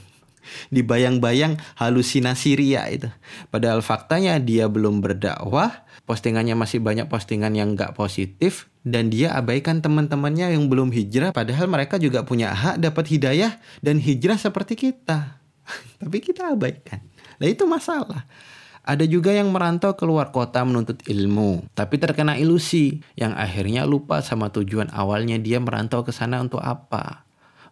Dibayang-bayang 0.71 1.59
halusinasi 1.79 2.59
riak 2.59 2.87
itu. 2.93 3.09
Padahal 3.51 3.81
faktanya 3.81 4.39
dia 4.39 4.67
belum 4.67 5.01
berdakwah 5.01 5.87
postingannya 6.07 6.55
masih 6.55 6.79
banyak 6.81 7.11
postingan 7.11 7.53
yang 7.59 7.75
nggak 7.75 7.99
positif 7.99 8.71
dan 8.87 9.11
dia 9.11 9.35
abaikan 9.35 9.83
teman-temannya 9.83 10.55
yang 10.55 10.71
belum 10.71 10.95
hijrah 10.95 11.35
padahal 11.35 11.67
mereka 11.67 11.99
juga 11.99 12.23
punya 12.23 12.55
hak 12.55 12.79
dapat 12.79 13.11
hidayah 13.11 13.59
dan 13.83 13.99
hijrah 13.99 14.39
seperti 14.39 14.79
kita 14.79 15.43
tapi 16.01 16.23
kita 16.23 16.55
abaikan 16.55 17.03
nah 17.43 17.47
itu 17.51 17.67
masalah 17.67 18.23
ada 18.87 19.03
juga 19.03 19.35
yang 19.35 19.51
merantau 19.51 19.99
keluar 19.99 20.31
kota 20.31 20.63
menuntut 20.63 21.03
ilmu, 21.11 21.67
tapi 21.75 21.99
terkena 21.99 22.39
ilusi 22.39 23.03
yang 23.19 23.35
akhirnya 23.35 23.83
lupa 23.83 24.23
sama 24.23 24.55
tujuan 24.55 24.95
awalnya 24.95 25.43
dia 25.43 25.59
merantau 25.59 26.07
ke 26.07 26.15
sana 26.15 26.39
untuk 26.39 26.63
apa. 26.63 27.26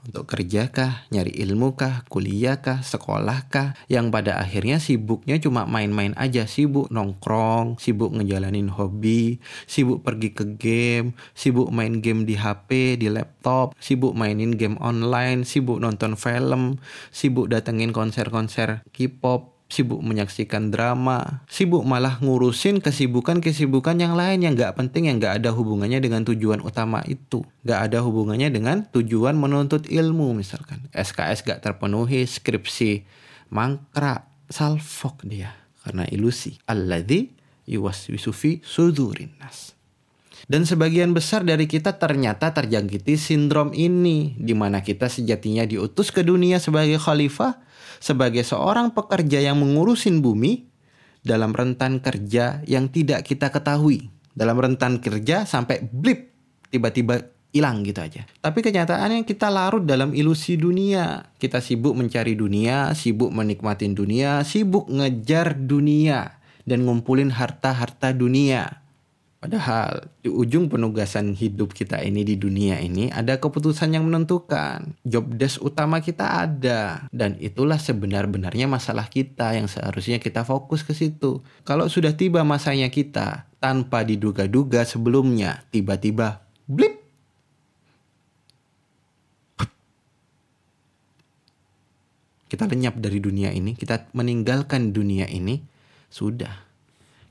Untuk 0.05 0.29
kerja 0.29 0.69
kah, 0.69 1.09
nyari 1.09 1.33
ilmu 1.33 1.81
kah, 1.81 2.05
kuliah 2.13 2.61
kah, 2.61 2.85
sekolah 2.85 3.49
kah, 3.49 3.73
yang 3.89 4.13
pada 4.13 4.37
akhirnya 4.37 4.77
sibuknya 4.77 5.41
cuma 5.41 5.65
main-main 5.65 6.13
aja, 6.21 6.45
sibuk 6.45 6.93
nongkrong, 6.93 7.81
sibuk 7.81 8.13
ngejalanin 8.13 8.69
hobi, 8.69 9.41
sibuk 9.65 10.05
pergi 10.05 10.37
ke 10.37 10.45
game, 10.61 11.17
sibuk 11.33 11.73
main 11.73 12.05
game 12.05 12.29
di 12.29 12.37
HP, 12.37 13.01
di 13.01 13.09
laptop, 13.09 13.73
sibuk 13.81 14.13
mainin 14.13 14.61
game 14.61 14.77
online, 14.77 15.49
sibuk 15.49 15.81
nonton 15.81 16.21
film, 16.21 16.77
sibuk 17.09 17.49
datengin 17.49 17.97
konser-konser 17.97 18.85
K-pop, 18.93 19.54
sibuk 19.69 20.01
menyaksikan 20.05 20.71
drama, 20.71 21.43
sibuk 21.49 21.83
malah 21.83 22.21
ngurusin 22.21 22.79
kesibukan-kesibukan 22.85 23.97
yang 23.99 24.15
lain 24.15 24.45
yang 24.45 24.55
gak 24.55 24.77
penting 24.79 25.09
yang 25.11 25.19
gak 25.19 25.43
ada 25.43 25.51
hubungannya 25.51 25.99
dengan 25.99 26.23
tujuan 26.23 26.61
utama 26.63 27.01
itu. 27.09 27.43
Gak 27.65 27.91
ada 27.91 28.05
hubungannya 28.05 28.53
dengan 28.53 28.87
tujuan 28.93 29.35
menuntut 29.35 29.89
ilmu 29.89 30.37
misalkan. 30.37 30.87
SKS 30.93 31.43
gak 31.43 31.65
terpenuhi, 31.65 32.29
skripsi 32.29 33.05
mangkrak, 33.51 34.29
salfok 34.53 35.25
dia 35.27 35.53
karena 35.85 36.07
ilusi. 36.09 36.57
Alladhi 36.69 37.33
yuwaswisufi 37.69 38.61
sudurin 38.65 39.33
nas. 39.41 39.75
Dan 40.45 40.69
sebagian 40.69 41.17
besar 41.17 41.41
dari 41.41 41.65
kita 41.65 41.97
ternyata 41.97 42.53
terjangkiti 42.53 43.17
sindrom 43.17 43.73
ini, 43.73 44.37
di 44.37 44.53
mana 44.53 44.85
kita 44.85 45.09
sejatinya 45.09 45.65
diutus 45.65 46.13
ke 46.13 46.21
dunia 46.21 46.61
sebagai 46.61 47.01
khalifah, 47.01 47.65
sebagai 47.97 48.45
seorang 48.45 48.93
pekerja 48.93 49.41
yang 49.41 49.57
mengurusin 49.57 50.21
bumi 50.21 50.69
dalam 51.25 51.57
rentan 51.57 52.05
kerja 52.05 52.61
yang 52.69 52.93
tidak 52.93 53.25
kita 53.25 53.49
ketahui. 53.49 54.13
Dalam 54.37 54.61
rentan 54.61 55.01
kerja 55.01 55.49
sampai 55.49 55.81
blip 55.81 56.35
tiba-tiba 56.69 57.33
hilang 57.55 57.87
gitu 57.87 58.03
aja. 58.03 58.27
Tapi 58.43 58.61
kenyataannya 58.61 59.23
kita 59.25 59.47
larut 59.49 59.87
dalam 59.87 60.11
ilusi 60.13 60.59
dunia. 60.59 61.33
Kita 61.39 61.63
sibuk 61.63 61.95
mencari 61.95 62.35
dunia, 62.35 62.91
sibuk 62.93 63.31
menikmatin 63.31 63.95
dunia, 63.95 64.43
sibuk 64.43 64.91
ngejar 64.91 65.55
dunia 65.55 66.43
dan 66.67 66.83
ngumpulin 66.85 67.31
harta-harta 67.31 68.11
dunia. 68.11 68.84
Padahal 69.45 70.09
di 70.25 70.33
ujung 70.33 70.73
penugasan 70.73 71.37
hidup 71.37 71.77
kita 71.77 72.01
ini 72.01 72.25
di 72.25 72.41
dunia 72.41 72.81
ini 72.81 73.13
ada 73.13 73.37
keputusan 73.37 73.93
yang 73.93 74.09
menentukan. 74.09 74.97
Job 75.05 75.37
desk 75.37 75.61
utama 75.61 76.01
kita 76.01 76.49
ada 76.49 77.05
dan 77.13 77.37
itulah 77.37 77.77
sebenar-benarnya 77.77 78.65
masalah 78.65 79.05
kita 79.05 79.53
yang 79.53 79.69
seharusnya 79.69 80.17
kita 80.17 80.49
fokus 80.49 80.81
ke 80.81 80.97
situ. 80.97 81.45
Kalau 81.69 81.93
sudah 81.93 82.17
tiba 82.17 82.41
masanya 82.41 82.89
kita 82.89 83.45
tanpa 83.61 84.01
diduga-duga 84.01 84.89
sebelumnya 84.89 85.61
tiba-tiba 85.69 86.41
blip 86.65 87.05
kita 92.49 92.65
lenyap 92.65 92.97
dari 92.97 93.21
dunia 93.21 93.53
ini, 93.53 93.77
kita 93.77 94.09
meninggalkan 94.17 94.97
dunia 94.97 95.29
ini, 95.29 95.61
sudah 96.09 96.65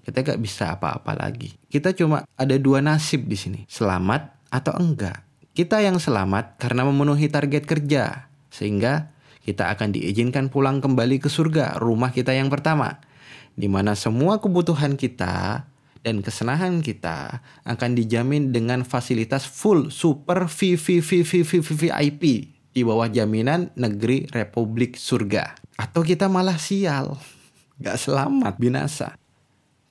kita 0.04 0.20
gak 0.22 0.39
bisa 0.44 0.76
apa-apa 0.76 1.16
lagi. 1.16 1.56
Kita 1.72 1.96
cuma 1.96 2.28
ada 2.36 2.56
dua 2.60 2.84
nasib 2.84 3.26
di 3.26 3.39
sini, 3.39 3.60
selamat 3.72 4.52
atau 4.52 4.76
enggak. 4.76 5.24
Kita 5.56 5.80
yang 5.80 5.98
selamat 5.98 6.60
karena 6.60 6.84
memenuhi 6.84 7.32
target 7.32 7.63
kerja, 7.63 8.28
sehingga 8.52 9.13
kita 9.44 9.72
akan 9.74 9.96
diizinkan 9.96 10.52
pulang 10.52 10.84
kembali 10.84 11.24
ke 11.24 11.30
surga, 11.32 11.80
rumah 11.80 12.12
kita 12.12 12.36
yang 12.36 12.52
pertama, 12.52 13.00
di 13.56 13.72
mana 13.72 13.96
semua 13.96 14.39
kebutuhan 14.44 15.00
kita 15.00 15.68
dan 16.04 16.20
kesenangan 16.20 16.84
kita 16.84 17.39
akan 17.63 17.92
dijamin 17.96 18.52
dengan 18.52 18.84
fasilitas 18.84 19.48
full 19.48 19.88
super 19.88 20.52
VIP 20.52 21.44
di 22.74 22.82
bawah 22.82 23.08
jaminan 23.08 23.70
negeri 23.78 24.28
Republik 24.34 25.00
Surga. 25.00 25.56
Atau 25.80 26.02
kita 26.02 26.28
malah 26.28 26.58
sial, 26.60 27.16
gak 27.80 27.98
selamat, 27.98 28.58
binasa. 28.60 29.16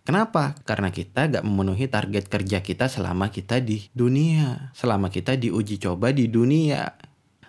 Kenapa? 0.03 0.59
Karena 0.67 0.91
kita 0.91 1.31
gak 1.31 1.47
memenuhi 1.47 1.87
target 1.87 2.27
kerja 2.27 2.59
kita 2.59 2.91
selama 2.91 3.31
kita 3.31 3.63
di 3.63 3.87
dunia. 3.95 4.75
Selama 4.75 5.07
kita 5.15 5.39
diuji 5.39 5.79
coba 5.79 6.11
di 6.11 6.27
dunia. 6.27 6.91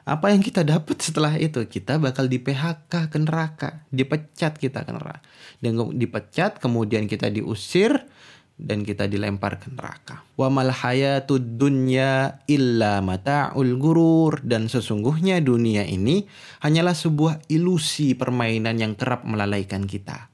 Apa 0.06 0.30
yang 0.30 0.44
kita 0.46 0.62
dapat 0.62 1.02
setelah 1.02 1.34
itu? 1.42 1.66
Kita 1.66 1.98
bakal 1.98 2.30
di 2.30 2.38
PHK 2.38 3.10
ke 3.10 3.18
neraka. 3.18 3.70
Dipecat 3.89 4.62
kita 4.62 4.86
ke 4.86 4.92
neraka. 4.94 5.26
Dan 5.58 5.98
dipecat 5.98 6.62
kemudian 6.62 7.10
kita 7.10 7.34
diusir 7.34 8.06
dan 8.54 8.86
kita 8.86 9.10
dilempar 9.10 9.58
ke 9.58 9.74
neraka. 9.74 10.22
Wa 10.38 10.54
mal 10.54 10.70
hayatud 10.70 11.58
dunya 11.58 12.38
illa 12.46 13.02
mata'ul 13.02 13.82
gurur 13.82 14.46
dan 14.46 14.70
sesungguhnya 14.70 15.42
dunia 15.42 15.89
ini 15.89 16.30
hanyalah 16.62 16.94
sebuah 16.94 17.50
ilusi 17.50 18.13
permainan 18.13 18.78
yang 18.78 18.94
kerap 18.94 19.26
melalaikan 19.26 19.89
kita 19.89 20.33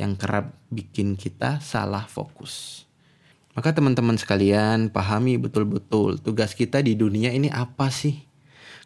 yang 0.00 0.16
kerap 0.16 0.56
bikin 0.72 1.20
kita 1.20 1.60
salah 1.60 2.08
fokus. 2.08 2.88
Maka 3.52 3.76
teman-teman 3.76 4.16
sekalian 4.16 4.88
pahami 4.88 5.36
betul-betul 5.36 6.16
tugas 6.16 6.56
kita 6.56 6.80
di 6.80 6.96
dunia 6.96 7.28
ini 7.36 7.52
apa 7.52 7.92
sih? 7.92 8.24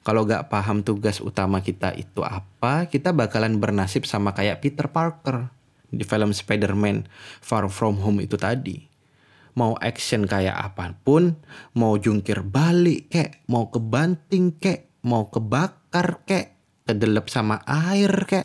Kalau 0.02 0.26
gak 0.26 0.50
paham 0.50 0.82
tugas 0.82 1.22
utama 1.22 1.62
kita 1.62 1.94
itu 1.94 2.20
apa, 2.26 2.90
kita 2.90 3.14
bakalan 3.14 3.62
bernasib 3.62 4.04
sama 4.04 4.34
kayak 4.34 4.60
Peter 4.60 4.90
Parker 4.90 5.48
di 5.88 6.02
film 6.02 6.34
Spider-Man 6.34 7.06
Far 7.40 7.70
From 7.70 8.02
Home 8.02 8.20
itu 8.26 8.34
tadi. 8.34 8.84
Mau 9.54 9.78
action 9.78 10.26
kayak 10.26 10.58
apa 10.58 10.92
pun, 11.06 11.38
mau 11.78 11.94
jungkir 11.94 12.42
balik 12.42 13.14
kek, 13.14 13.46
mau 13.46 13.70
kebanting 13.70 14.58
kek, 14.58 15.00
mau 15.06 15.30
kebakar 15.30 16.26
kek, 16.26 16.58
kedelep 16.84 17.30
sama 17.30 17.62
air 17.62 18.26
kek, 18.26 18.42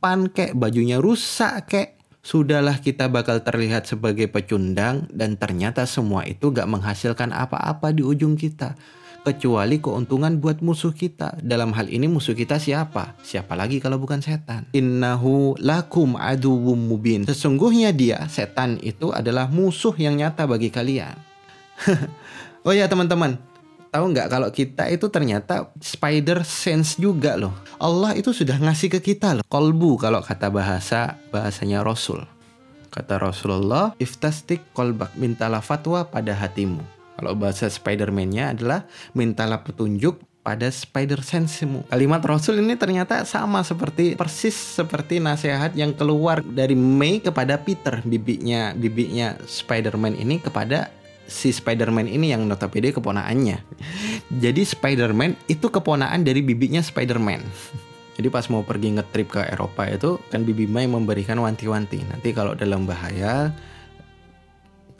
kelilipan 0.00 0.32
kek, 0.32 0.56
bajunya 0.56 0.96
rusak 0.96 1.68
kek, 1.68 1.88
sudahlah 2.24 2.80
kita 2.80 3.12
bakal 3.12 3.44
terlihat 3.44 3.84
sebagai 3.84 4.32
pecundang 4.32 5.04
dan 5.12 5.36
ternyata 5.36 5.84
semua 5.84 6.24
itu 6.24 6.48
gak 6.48 6.64
menghasilkan 6.64 7.36
apa-apa 7.36 7.92
di 7.92 8.00
ujung 8.00 8.32
kita. 8.32 8.72
Kecuali 9.20 9.76
keuntungan 9.76 10.40
buat 10.40 10.64
musuh 10.64 10.96
kita. 10.96 11.36
Dalam 11.44 11.76
hal 11.76 11.92
ini 11.92 12.08
musuh 12.08 12.32
kita 12.32 12.56
siapa? 12.56 13.12
Siapa 13.20 13.52
lagi 13.52 13.76
kalau 13.76 14.00
bukan 14.00 14.24
setan? 14.24 14.64
Innahu 14.72 15.60
lakum 15.60 16.16
aduwum 16.16 16.88
mubin. 16.88 17.28
Sesungguhnya 17.28 17.92
dia, 17.92 18.24
setan 18.32 18.80
itu 18.80 19.12
adalah 19.12 19.52
musuh 19.52 19.92
yang 20.00 20.16
nyata 20.16 20.48
bagi 20.48 20.72
kalian. 20.72 21.12
oh 22.64 22.72
ya 22.72 22.88
teman-teman, 22.88 23.36
tahu 23.90 24.14
nggak 24.14 24.28
kalau 24.30 24.48
kita 24.54 24.86
itu 24.88 25.10
ternyata 25.10 25.74
spider 25.82 26.46
sense 26.46 26.96
juga 26.96 27.34
loh. 27.34 27.54
Allah 27.82 28.14
itu 28.14 28.30
sudah 28.30 28.56
ngasih 28.56 28.88
ke 28.98 29.00
kita 29.02 29.38
loh. 29.38 29.44
Kolbu 29.50 29.98
kalau 29.98 30.22
kata 30.22 30.48
bahasa 30.48 31.18
bahasanya 31.34 31.82
Rasul. 31.82 32.22
Kata 32.90 33.22
Rasulullah, 33.22 33.94
iftastik 34.02 34.74
kolbak, 34.74 35.14
mintalah 35.14 35.62
fatwa 35.62 36.02
pada 36.02 36.34
hatimu. 36.34 36.82
Kalau 37.14 37.38
bahasa 37.38 37.70
Spider-Man-nya 37.70 38.56
adalah 38.56 38.82
mintalah 39.14 39.62
petunjuk 39.62 40.18
pada 40.40 40.72
spider 40.72 41.20
sensemu. 41.20 41.84
Kalimat 41.92 42.24
Rasul 42.24 42.64
ini 42.64 42.74
ternyata 42.74 43.22
sama 43.28 43.60
seperti 43.60 44.16
persis 44.16 44.56
seperti 44.56 45.20
nasihat 45.20 45.76
yang 45.76 45.92
keluar 45.92 46.40
dari 46.40 46.72
May 46.72 47.20
kepada 47.20 47.60
Peter, 47.60 48.00
bibinya 48.02 48.72
bibinya 48.72 49.36
Spider-Man 49.44 50.16
ini 50.16 50.40
kepada 50.40 50.88
si 51.30 51.54
Spider-Man 51.54 52.10
ini 52.10 52.34
yang 52.34 52.50
notabene 52.50 52.90
keponaannya. 52.90 53.62
Jadi 54.42 54.62
Spider-Man 54.66 55.38
itu 55.46 55.70
keponaan 55.70 56.26
dari 56.26 56.42
bibinya 56.42 56.82
Spider-Man. 56.82 57.40
Jadi 58.18 58.28
pas 58.28 58.44
mau 58.52 58.66
pergi 58.66 58.98
ngetrip 58.98 59.32
ke 59.32 59.40
Eropa 59.48 59.88
itu 59.88 60.20
kan 60.28 60.44
Bibi 60.44 60.68
May 60.68 60.84
memberikan 60.84 61.40
wanti-wanti. 61.40 62.04
Nanti 62.04 62.36
kalau 62.36 62.52
dalam 62.52 62.84
bahaya 62.84 63.48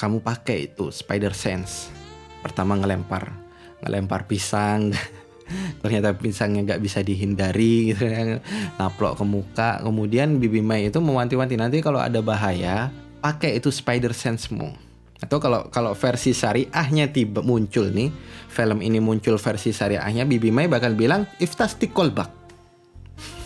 kamu 0.00 0.24
pakai 0.24 0.72
itu 0.72 0.88
Spider 0.88 1.36
Sense. 1.36 1.92
Pertama 2.40 2.80
ngelempar 2.80 3.50
ngelempar 3.84 4.28
pisang 4.28 4.92
ternyata 5.82 6.14
pisangnya 6.14 6.62
nggak 6.72 6.82
bisa 6.84 7.00
dihindari 7.00 7.92
gitu 7.92 8.04
ya 8.06 8.38
naplok 8.76 9.18
ke 9.18 9.24
muka 9.24 9.70
kemudian 9.82 10.38
Bibi 10.38 10.60
Mai 10.62 10.92
itu 10.92 11.00
mewanti-wanti 11.00 11.56
nanti 11.56 11.80
kalau 11.82 11.98
ada 11.98 12.20
bahaya 12.22 12.92
pakai 13.24 13.58
itu 13.58 13.72
spider 13.72 14.14
sense-mu 14.14 14.89
atau 15.20 15.36
kalau 15.36 15.68
kalau 15.68 15.92
versi 15.92 16.32
syariahnya 16.32 17.12
tiba 17.12 17.44
muncul 17.44 17.92
nih 17.92 18.08
film 18.48 18.80
ini 18.80 18.98
muncul 18.98 19.36
versi 19.36 19.70
syariahnya 19.70 20.24
Bibi 20.24 20.48
Mai 20.48 20.66
bakal 20.66 20.96
bilang 20.96 21.28
iftastik 21.38 21.92
kolbak 21.92 22.32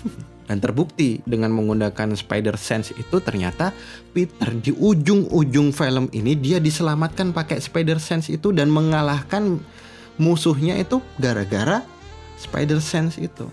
dan 0.49 0.63
terbukti 0.63 1.19
dengan 1.27 1.51
menggunakan 1.51 2.15
spider 2.15 2.55
sense 2.55 2.95
itu 2.95 3.19
ternyata 3.19 3.75
Peter 4.15 4.55
di 4.55 4.71
ujung-ujung 4.71 5.75
film 5.75 6.07
ini 6.15 6.39
dia 6.39 6.63
diselamatkan 6.63 7.35
pakai 7.35 7.59
spider 7.59 7.99
sense 7.99 8.31
itu 8.31 8.55
dan 8.55 8.71
mengalahkan 8.71 9.59
musuhnya 10.21 10.79
itu 10.79 11.03
gara-gara 11.19 11.83
spider 12.39 12.79
sense 12.79 13.19
itu. 13.19 13.49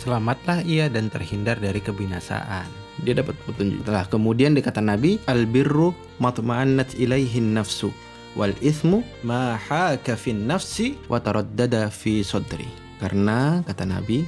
Selamatlah 0.00 0.62
ia 0.66 0.90
dan 0.90 1.08
terhindar 1.08 1.58
dari 1.58 1.80
kebinasaan. 1.80 2.83
Dia 3.02 3.18
dapat 3.18 3.34
petunjuk. 3.42 3.82
Setelah 3.82 4.06
kemudian 4.06 4.54
dikata 4.54 4.78
Nabi, 4.78 5.18
albirru 5.26 5.90
matma'annat 6.22 6.94
ilaihin 6.94 7.56
nafsu 7.56 7.90
wal 8.38 8.54
ismu 8.62 9.02
ma 9.26 9.58
haka 9.58 10.14
fin 10.14 10.46
nafsi 10.46 10.94
wa 11.10 11.18
taraddada 11.18 11.90
fi 11.90 12.22
sodri. 12.22 12.70
Karena 13.02 13.66
kata 13.66 13.82
Nabi, 13.82 14.22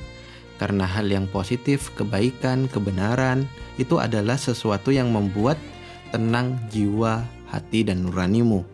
karena 0.59 0.83
hal 0.83 1.07
yang 1.07 1.31
positif, 1.31 1.95
kebaikan, 1.95 2.67
kebenaran 2.67 3.47
itu 3.79 4.03
adalah 4.03 4.35
sesuatu 4.35 4.91
yang 4.91 5.15
membuat 5.15 5.55
tenang 6.11 6.59
jiwa, 6.75 7.23
hati 7.47 7.87
dan 7.87 8.03
nuranimu 8.03 8.67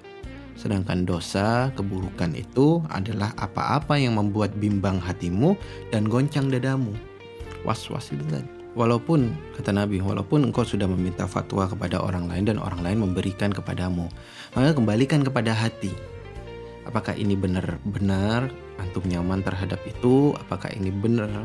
Sedangkan 0.62 1.02
dosa, 1.02 1.74
keburukan 1.74 2.38
itu 2.38 2.78
adalah 2.86 3.34
apa-apa 3.34 3.98
yang 3.98 4.14
membuat 4.14 4.54
bimbang 4.62 5.02
hatimu 5.02 5.58
dan 5.90 6.06
goncang 6.06 6.54
dadamu. 6.54 6.94
Was-was 7.66 8.14
itu 8.14 8.22
kan. 8.30 8.61
Walaupun, 8.72 9.36
kata 9.52 9.68
Nabi, 9.68 10.00
walaupun 10.00 10.48
engkau 10.48 10.64
sudah 10.64 10.88
meminta 10.88 11.28
fatwa 11.28 11.68
kepada 11.68 12.00
orang 12.00 12.24
lain 12.24 12.48
dan 12.48 12.56
orang 12.56 12.80
lain 12.80 13.04
memberikan 13.04 13.52
kepadamu, 13.52 14.08
maka 14.56 14.72
kembalikan 14.72 15.20
kepada 15.20 15.52
hati. 15.52 15.92
Apakah 16.88 17.12
ini 17.12 17.36
benar-benar 17.36 18.48
antum 18.80 19.04
nyaman 19.04 19.44
terhadap 19.44 19.76
itu? 19.84 20.32
Apakah 20.40 20.72
ini 20.72 20.88
benar 20.88 21.44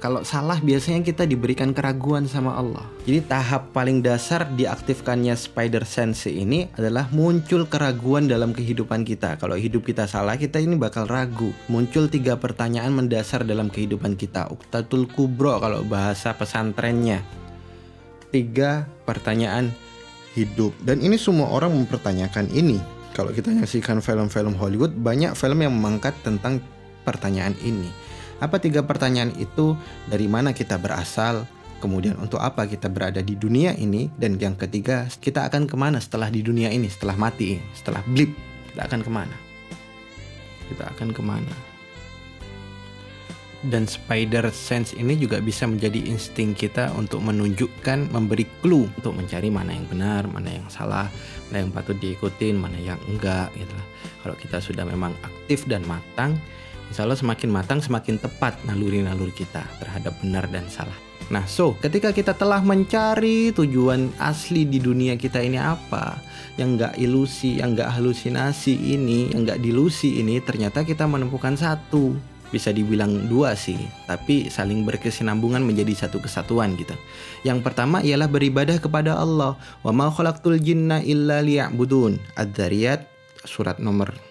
kalau 0.00 0.20
salah 0.24 0.60
biasanya 0.60 1.00
kita 1.00 1.24
diberikan 1.24 1.72
keraguan 1.72 2.28
sama 2.28 2.56
Allah. 2.56 2.84
Jadi 3.08 3.24
tahap 3.24 3.72
paling 3.72 4.04
dasar 4.04 4.44
diaktifkannya 4.52 5.32
spider 5.32 5.88
sense 5.88 6.28
ini 6.28 6.68
adalah 6.76 7.08
muncul 7.12 7.64
keraguan 7.64 8.28
dalam 8.28 8.52
kehidupan 8.52 9.08
kita. 9.08 9.40
Kalau 9.40 9.56
hidup 9.56 9.88
kita 9.88 10.04
salah, 10.04 10.36
kita 10.36 10.60
ini 10.60 10.76
bakal 10.76 11.08
ragu. 11.08 11.56
Muncul 11.72 12.12
tiga 12.12 12.36
pertanyaan 12.36 12.92
mendasar 12.92 13.44
dalam 13.44 13.72
kehidupan 13.72 14.20
kita. 14.20 14.52
Uktatul 14.52 15.08
kubro 15.08 15.56
kalau 15.60 15.80
bahasa 15.84 16.36
pesantrennya. 16.36 17.24
Tiga 18.28 18.84
pertanyaan 19.08 19.72
hidup. 20.36 20.76
Dan 20.84 21.00
ini 21.00 21.16
semua 21.16 21.48
orang 21.56 21.72
mempertanyakan 21.72 22.52
ini. 22.52 22.76
Kalau 23.16 23.32
kita 23.32 23.50
nyaksikan 23.50 24.04
film-film 24.04 24.54
Hollywood, 24.60 24.92
banyak 24.92 25.32
film 25.34 25.64
yang 25.64 25.74
mengangkat 25.74 26.14
tentang 26.22 26.62
pertanyaan 27.02 27.56
ini 27.64 28.09
apa 28.40 28.56
tiga 28.56 28.80
pertanyaan 28.80 29.36
itu? 29.36 29.76
Dari 30.08 30.24
mana 30.24 30.56
kita 30.56 30.80
berasal? 30.80 31.44
Kemudian 31.80 32.16
untuk 32.20 32.40
apa 32.40 32.68
kita 32.68 32.88
berada 32.92 33.20
di 33.20 33.36
dunia 33.36 33.76
ini? 33.76 34.08
Dan 34.16 34.36
yang 34.40 34.56
ketiga, 34.56 35.08
kita 35.20 35.48
akan 35.48 35.68
ke 35.68 35.76
mana 35.76 36.00
setelah 36.00 36.28
di 36.32 36.44
dunia 36.44 36.68
ini? 36.72 36.88
Setelah 36.88 37.16
mati, 37.16 37.56
setelah 37.76 38.00
blip, 38.04 38.32
kita 38.72 38.84
akan 38.84 39.00
ke 39.00 39.10
mana? 39.12 39.36
Kita 40.68 40.84
akan 40.92 41.08
ke 41.12 41.22
mana? 41.24 41.54
Dan 43.60 43.84
spider 43.84 44.48
sense 44.56 44.96
ini 44.96 45.20
juga 45.20 45.36
bisa 45.36 45.68
menjadi 45.68 46.00
insting 46.08 46.56
kita 46.56 46.96
untuk 46.96 47.20
menunjukkan, 47.20 48.08
memberi 48.08 48.48
clue 48.64 48.88
untuk 48.96 49.12
mencari 49.12 49.52
mana 49.52 49.76
yang 49.76 49.84
benar, 49.84 50.24
mana 50.32 50.48
yang 50.48 50.64
salah, 50.72 51.12
mana 51.52 51.68
yang 51.68 51.72
patut 51.72 52.00
diikutin, 52.00 52.56
mana 52.56 52.80
yang 52.80 52.96
enggak 53.04 53.52
gitu 53.52 53.76
Kalau 54.24 54.32
kita 54.40 54.64
sudah 54.64 54.88
memang 54.88 55.12
aktif 55.20 55.68
dan 55.68 55.84
matang, 55.84 56.40
Insya 56.90 57.06
Allah 57.06 57.16
semakin 57.16 57.48
matang 57.54 57.78
semakin 57.78 58.18
tepat 58.18 58.58
naluri-naluri 58.66 59.30
kita 59.30 59.62
terhadap 59.78 60.12
benar 60.18 60.50
dan 60.50 60.66
salah. 60.66 60.98
Nah, 61.30 61.46
so 61.46 61.78
ketika 61.78 62.10
kita 62.10 62.34
telah 62.34 62.58
mencari 62.58 63.54
tujuan 63.54 64.10
asli 64.18 64.66
di 64.66 64.82
dunia 64.82 65.14
kita 65.14 65.38
ini 65.38 65.62
apa, 65.62 66.18
yang 66.58 66.74
nggak 66.74 66.98
ilusi, 66.98 67.62
yang 67.62 67.78
nggak 67.78 67.86
halusinasi 67.86 68.74
ini, 68.74 69.30
yang 69.30 69.46
nggak 69.46 69.62
dilusi 69.62 70.18
ini, 70.18 70.42
ternyata 70.42 70.82
kita 70.82 71.06
menemukan 71.06 71.54
satu. 71.54 72.18
Bisa 72.50 72.74
dibilang 72.74 73.30
dua 73.30 73.54
sih, 73.54 73.78
tapi 74.10 74.50
saling 74.50 74.82
berkesinambungan 74.82 75.62
menjadi 75.62 75.94
satu 75.94 76.18
kesatuan 76.18 76.74
gitu. 76.74 76.98
Yang 77.46 77.62
pertama 77.62 78.02
ialah 78.02 78.26
beribadah 78.26 78.82
kepada 78.82 79.14
Allah. 79.14 79.54
Wa 79.86 79.94
ma 79.94 80.10
khalaqtul 80.10 80.58
jinna 80.58 80.98
illa 80.98 81.46
liya'budun. 81.46 82.18
Ad-Dariyat 82.34 83.06
surat 83.46 83.78
nomor 83.78 84.29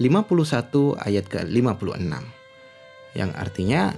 51 0.00 0.96
ayat 1.02 1.24
ke-56 1.28 2.22
yang 3.12 3.30
artinya 3.36 3.92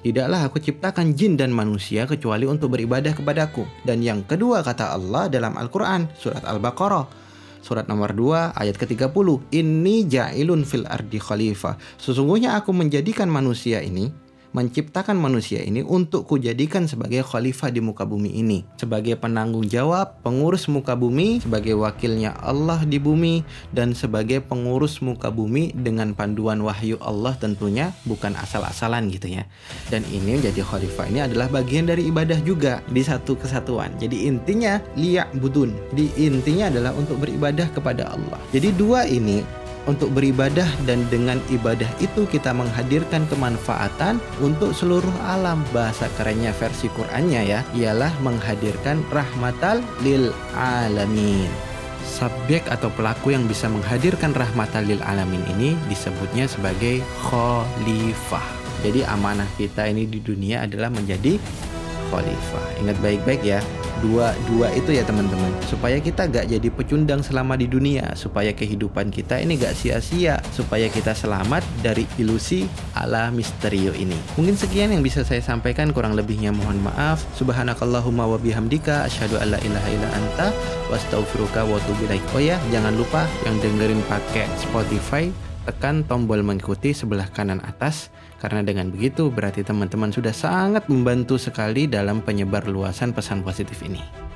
Tidaklah 0.00 0.48
aku 0.48 0.64
ciptakan 0.64 1.12
jin 1.12 1.36
dan 1.36 1.52
manusia 1.52 2.08
kecuali 2.08 2.48
untuk 2.48 2.72
beribadah 2.72 3.12
kepadaku. 3.12 3.68
Dan 3.84 4.00
yang 4.00 4.24
kedua 4.24 4.64
kata 4.64 4.96
Allah 4.96 5.28
dalam 5.28 5.60
Al-Quran, 5.60 6.08
surat 6.16 6.40
Al-Baqarah, 6.40 7.04
surat 7.60 7.84
nomor 7.84 8.16
2 8.16 8.56
ayat 8.56 8.80
ke-30. 8.80 9.52
Ini 9.52 9.96
ja'ilun 10.08 10.64
fil 10.64 10.88
ardi 10.88 11.20
khalifah. 11.20 11.76
Sesungguhnya 12.00 12.56
aku 12.56 12.72
menjadikan 12.72 13.28
manusia 13.28 13.84
ini 13.84 14.08
menciptakan 14.50 15.14
manusia 15.14 15.62
ini 15.62 15.80
untuk 15.86 16.26
kujadikan 16.26 16.90
sebagai 16.90 17.22
khalifah 17.22 17.70
di 17.70 17.78
muka 17.78 18.02
bumi 18.02 18.34
ini, 18.34 18.66
sebagai 18.74 19.14
penanggung 19.14 19.66
jawab, 19.66 20.18
pengurus 20.26 20.66
muka 20.66 20.98
bumi, 20.98 21.38
sebagai 21.38 21.78
wakilnya 21.78 22.34
Allah 22.42 22.82
di 22.82 22.98
bumi, 22.98 23.46
dan 23.70 23.94
sebagai 23.94 24.42
pengurus 24.42 24.98
muka 24.98 25.30
bumi 25.30 25.70
dengan 25.74 26.12
panduan 26.14 26.58
wahyu 26.62 26.98
Allah 26.98 27.38
tentunya 27.38 27.94
bukan 28.06 28.34
asal-asalan 28.34 29.06
gitu 29.14 29.30
ya. 29.30 29.46
Dan 29.88 30.02
ini 30.10 30.38
menjadi 30.38 30.66
khalifah 30.66 31.06
ini 31.06 31.20
adalah 31.22 31.46
bagian 31.46 31.86
dari 31.86 32.10
ibadah 32.10 32.38
juga 32.42 32.82
di 32.90 33.02
satu 33.06 33.38
kesatuan. 33.38 33.94
Jadi 34.02 34.26
intinya 34.26 34.82
liyak 34.98 35.30
budun. 35.38 35.70
Di 35.94 36.10
intinya 36.18 36.66
adalah 36.70 36.92
untuk 36.94 37.22
beribadah 37.22 37.70
kepada 37.70 38.10
Allah. 38.10 38.40
Jadi 38.50 38.74
dua 38.74 39.06
ini 39.06 39.59
untuk 39.90 40.14
beribadah 40.14 40.70
dan 40.86 41.02
dengan 41.10 41.42
ibadah 41.50 41.90
itu 41.98 42.22
kita 42.30 42.54
menghadirkan 42.54 43.26
kemanfaatan 43.26 44.22
untuk 44.38 44.70
seluruh 44.70 45.12
alam. 45.26 45.66
Bahasa 45.74 46.06
kerennya 46.14 46.54
versi 46.54 46.86
Qur'annya 46.94 47.42
ya, 47.42 47.60
ialah 47.74 48.14
menghadirkan 48.22 49.02
rahmatal 49.10 49.82
lil 50.06 50.30
alamin. 50.54 51.50
Subjek 52.06 52.62
atau 52.70 52.86
pelaku 52.94 53.34
yang 53.34 53.50
bisa 53.50 53.66
menghadirkan 53.66 54.30
rahmatal 54.30 54.86
lil 54.86 55.02
alamin 55.02 55.42
ini 55.58 55.74
disebutnya 55.90 56.46
sebagai 56.46 57.02
khalifah. 57.26 58.46
Jadi 58.86 59.04
amanah 59.04 59.50
kita 59.58 59.90
ini 59.90 60.06
di 60.06 60.22
dunia 60.22 60.64
adalah 60.64 60.88
menjadi 60.88 61.36
khalifah. 62.08 62.66
Ingat 62.80 62.96
baik-baik 63.04 63.42
ya, 63.44 63.60
dua-dua 64.00 64.72
itu 64.76 64.96
ya 64.96 65.04
teman-teman. 65.04 65.52
Supaya 65.68 66.00
kita 66.00 66.28
gak 66.28 66.48
jadi 66.48 66.68
pecundang 66.72 67.20
selama 67.20 67.56
di 67.56 67.70
dunia. 67.70 68.12
Supaya 68.16 68.50
kehidupan 68.52 69.12
kita 69.12 69.40
ini 69.40 69.60
gak 69.60 69.76
sia-sia. 69.76 70.40
Supaya 70.52 70.88
kita 70.90 71.12
selamat 71.12 71.62
dari 71.84 72.08
ilusi 72.16 72.68
ala 72.96 73.28
misterio 73.30 73.92
ini. 73.96 74.16
Mungkin 74.36 74.56
sekian 74.56 74.92
yang 74.92 75.04
bisa 75.04 75.22
saya 75.22 75.44
sampaikan. 75.44 75.92
Kurang 75.92 76.16
lebihnya 76.16 76.52
mohon 76.52 76.80
maaf. 76.80 77.22
Subhanakallahumma 77.36 78.26
wa 78.26 78.38
bihamdika. 78.40 79.06
Asyhadu 79.06 79.36
alla 79.38 79.56
ilaha 79.62 79.88
illa 79.92 80.08
anta. 80.16 80.48
Wastaghfiruka 80.90 81.62
wa 81.68 81.78
atubu 81.78 82.04
oh 82.10 82.42
ya 82.42 82.58
jangan 82.74 82.94
lupa 82.98 83.26
yang 83.46 83.56
dengerin 83.62 84.02
pakai 84.06 84.46
Spotify 84.58 85.30
tekan 85.68 86.06
tombol 86.08 86.40
mengikuti 86.40 86.96
sebelah 86.96 87.28
kanan 87.28 87.60
atas 87.64 88.08
karena 88.40 88.64
dengan 88.64 88.88
begitu 88.88 89.28
berarti 89.28 89.60
teman-teman 89.60 90.08
sudah 90.08 90.32
sangat 90.32 90.88
membantu 90.88 91.36
sekali 91.36 91.84
dalam 91.84 92.24
penyebar 92.24 92.64
luasan 92.64 93.12
pesan 93.12 93.44
positif 93.44 93.84
ini. 93.84 94.29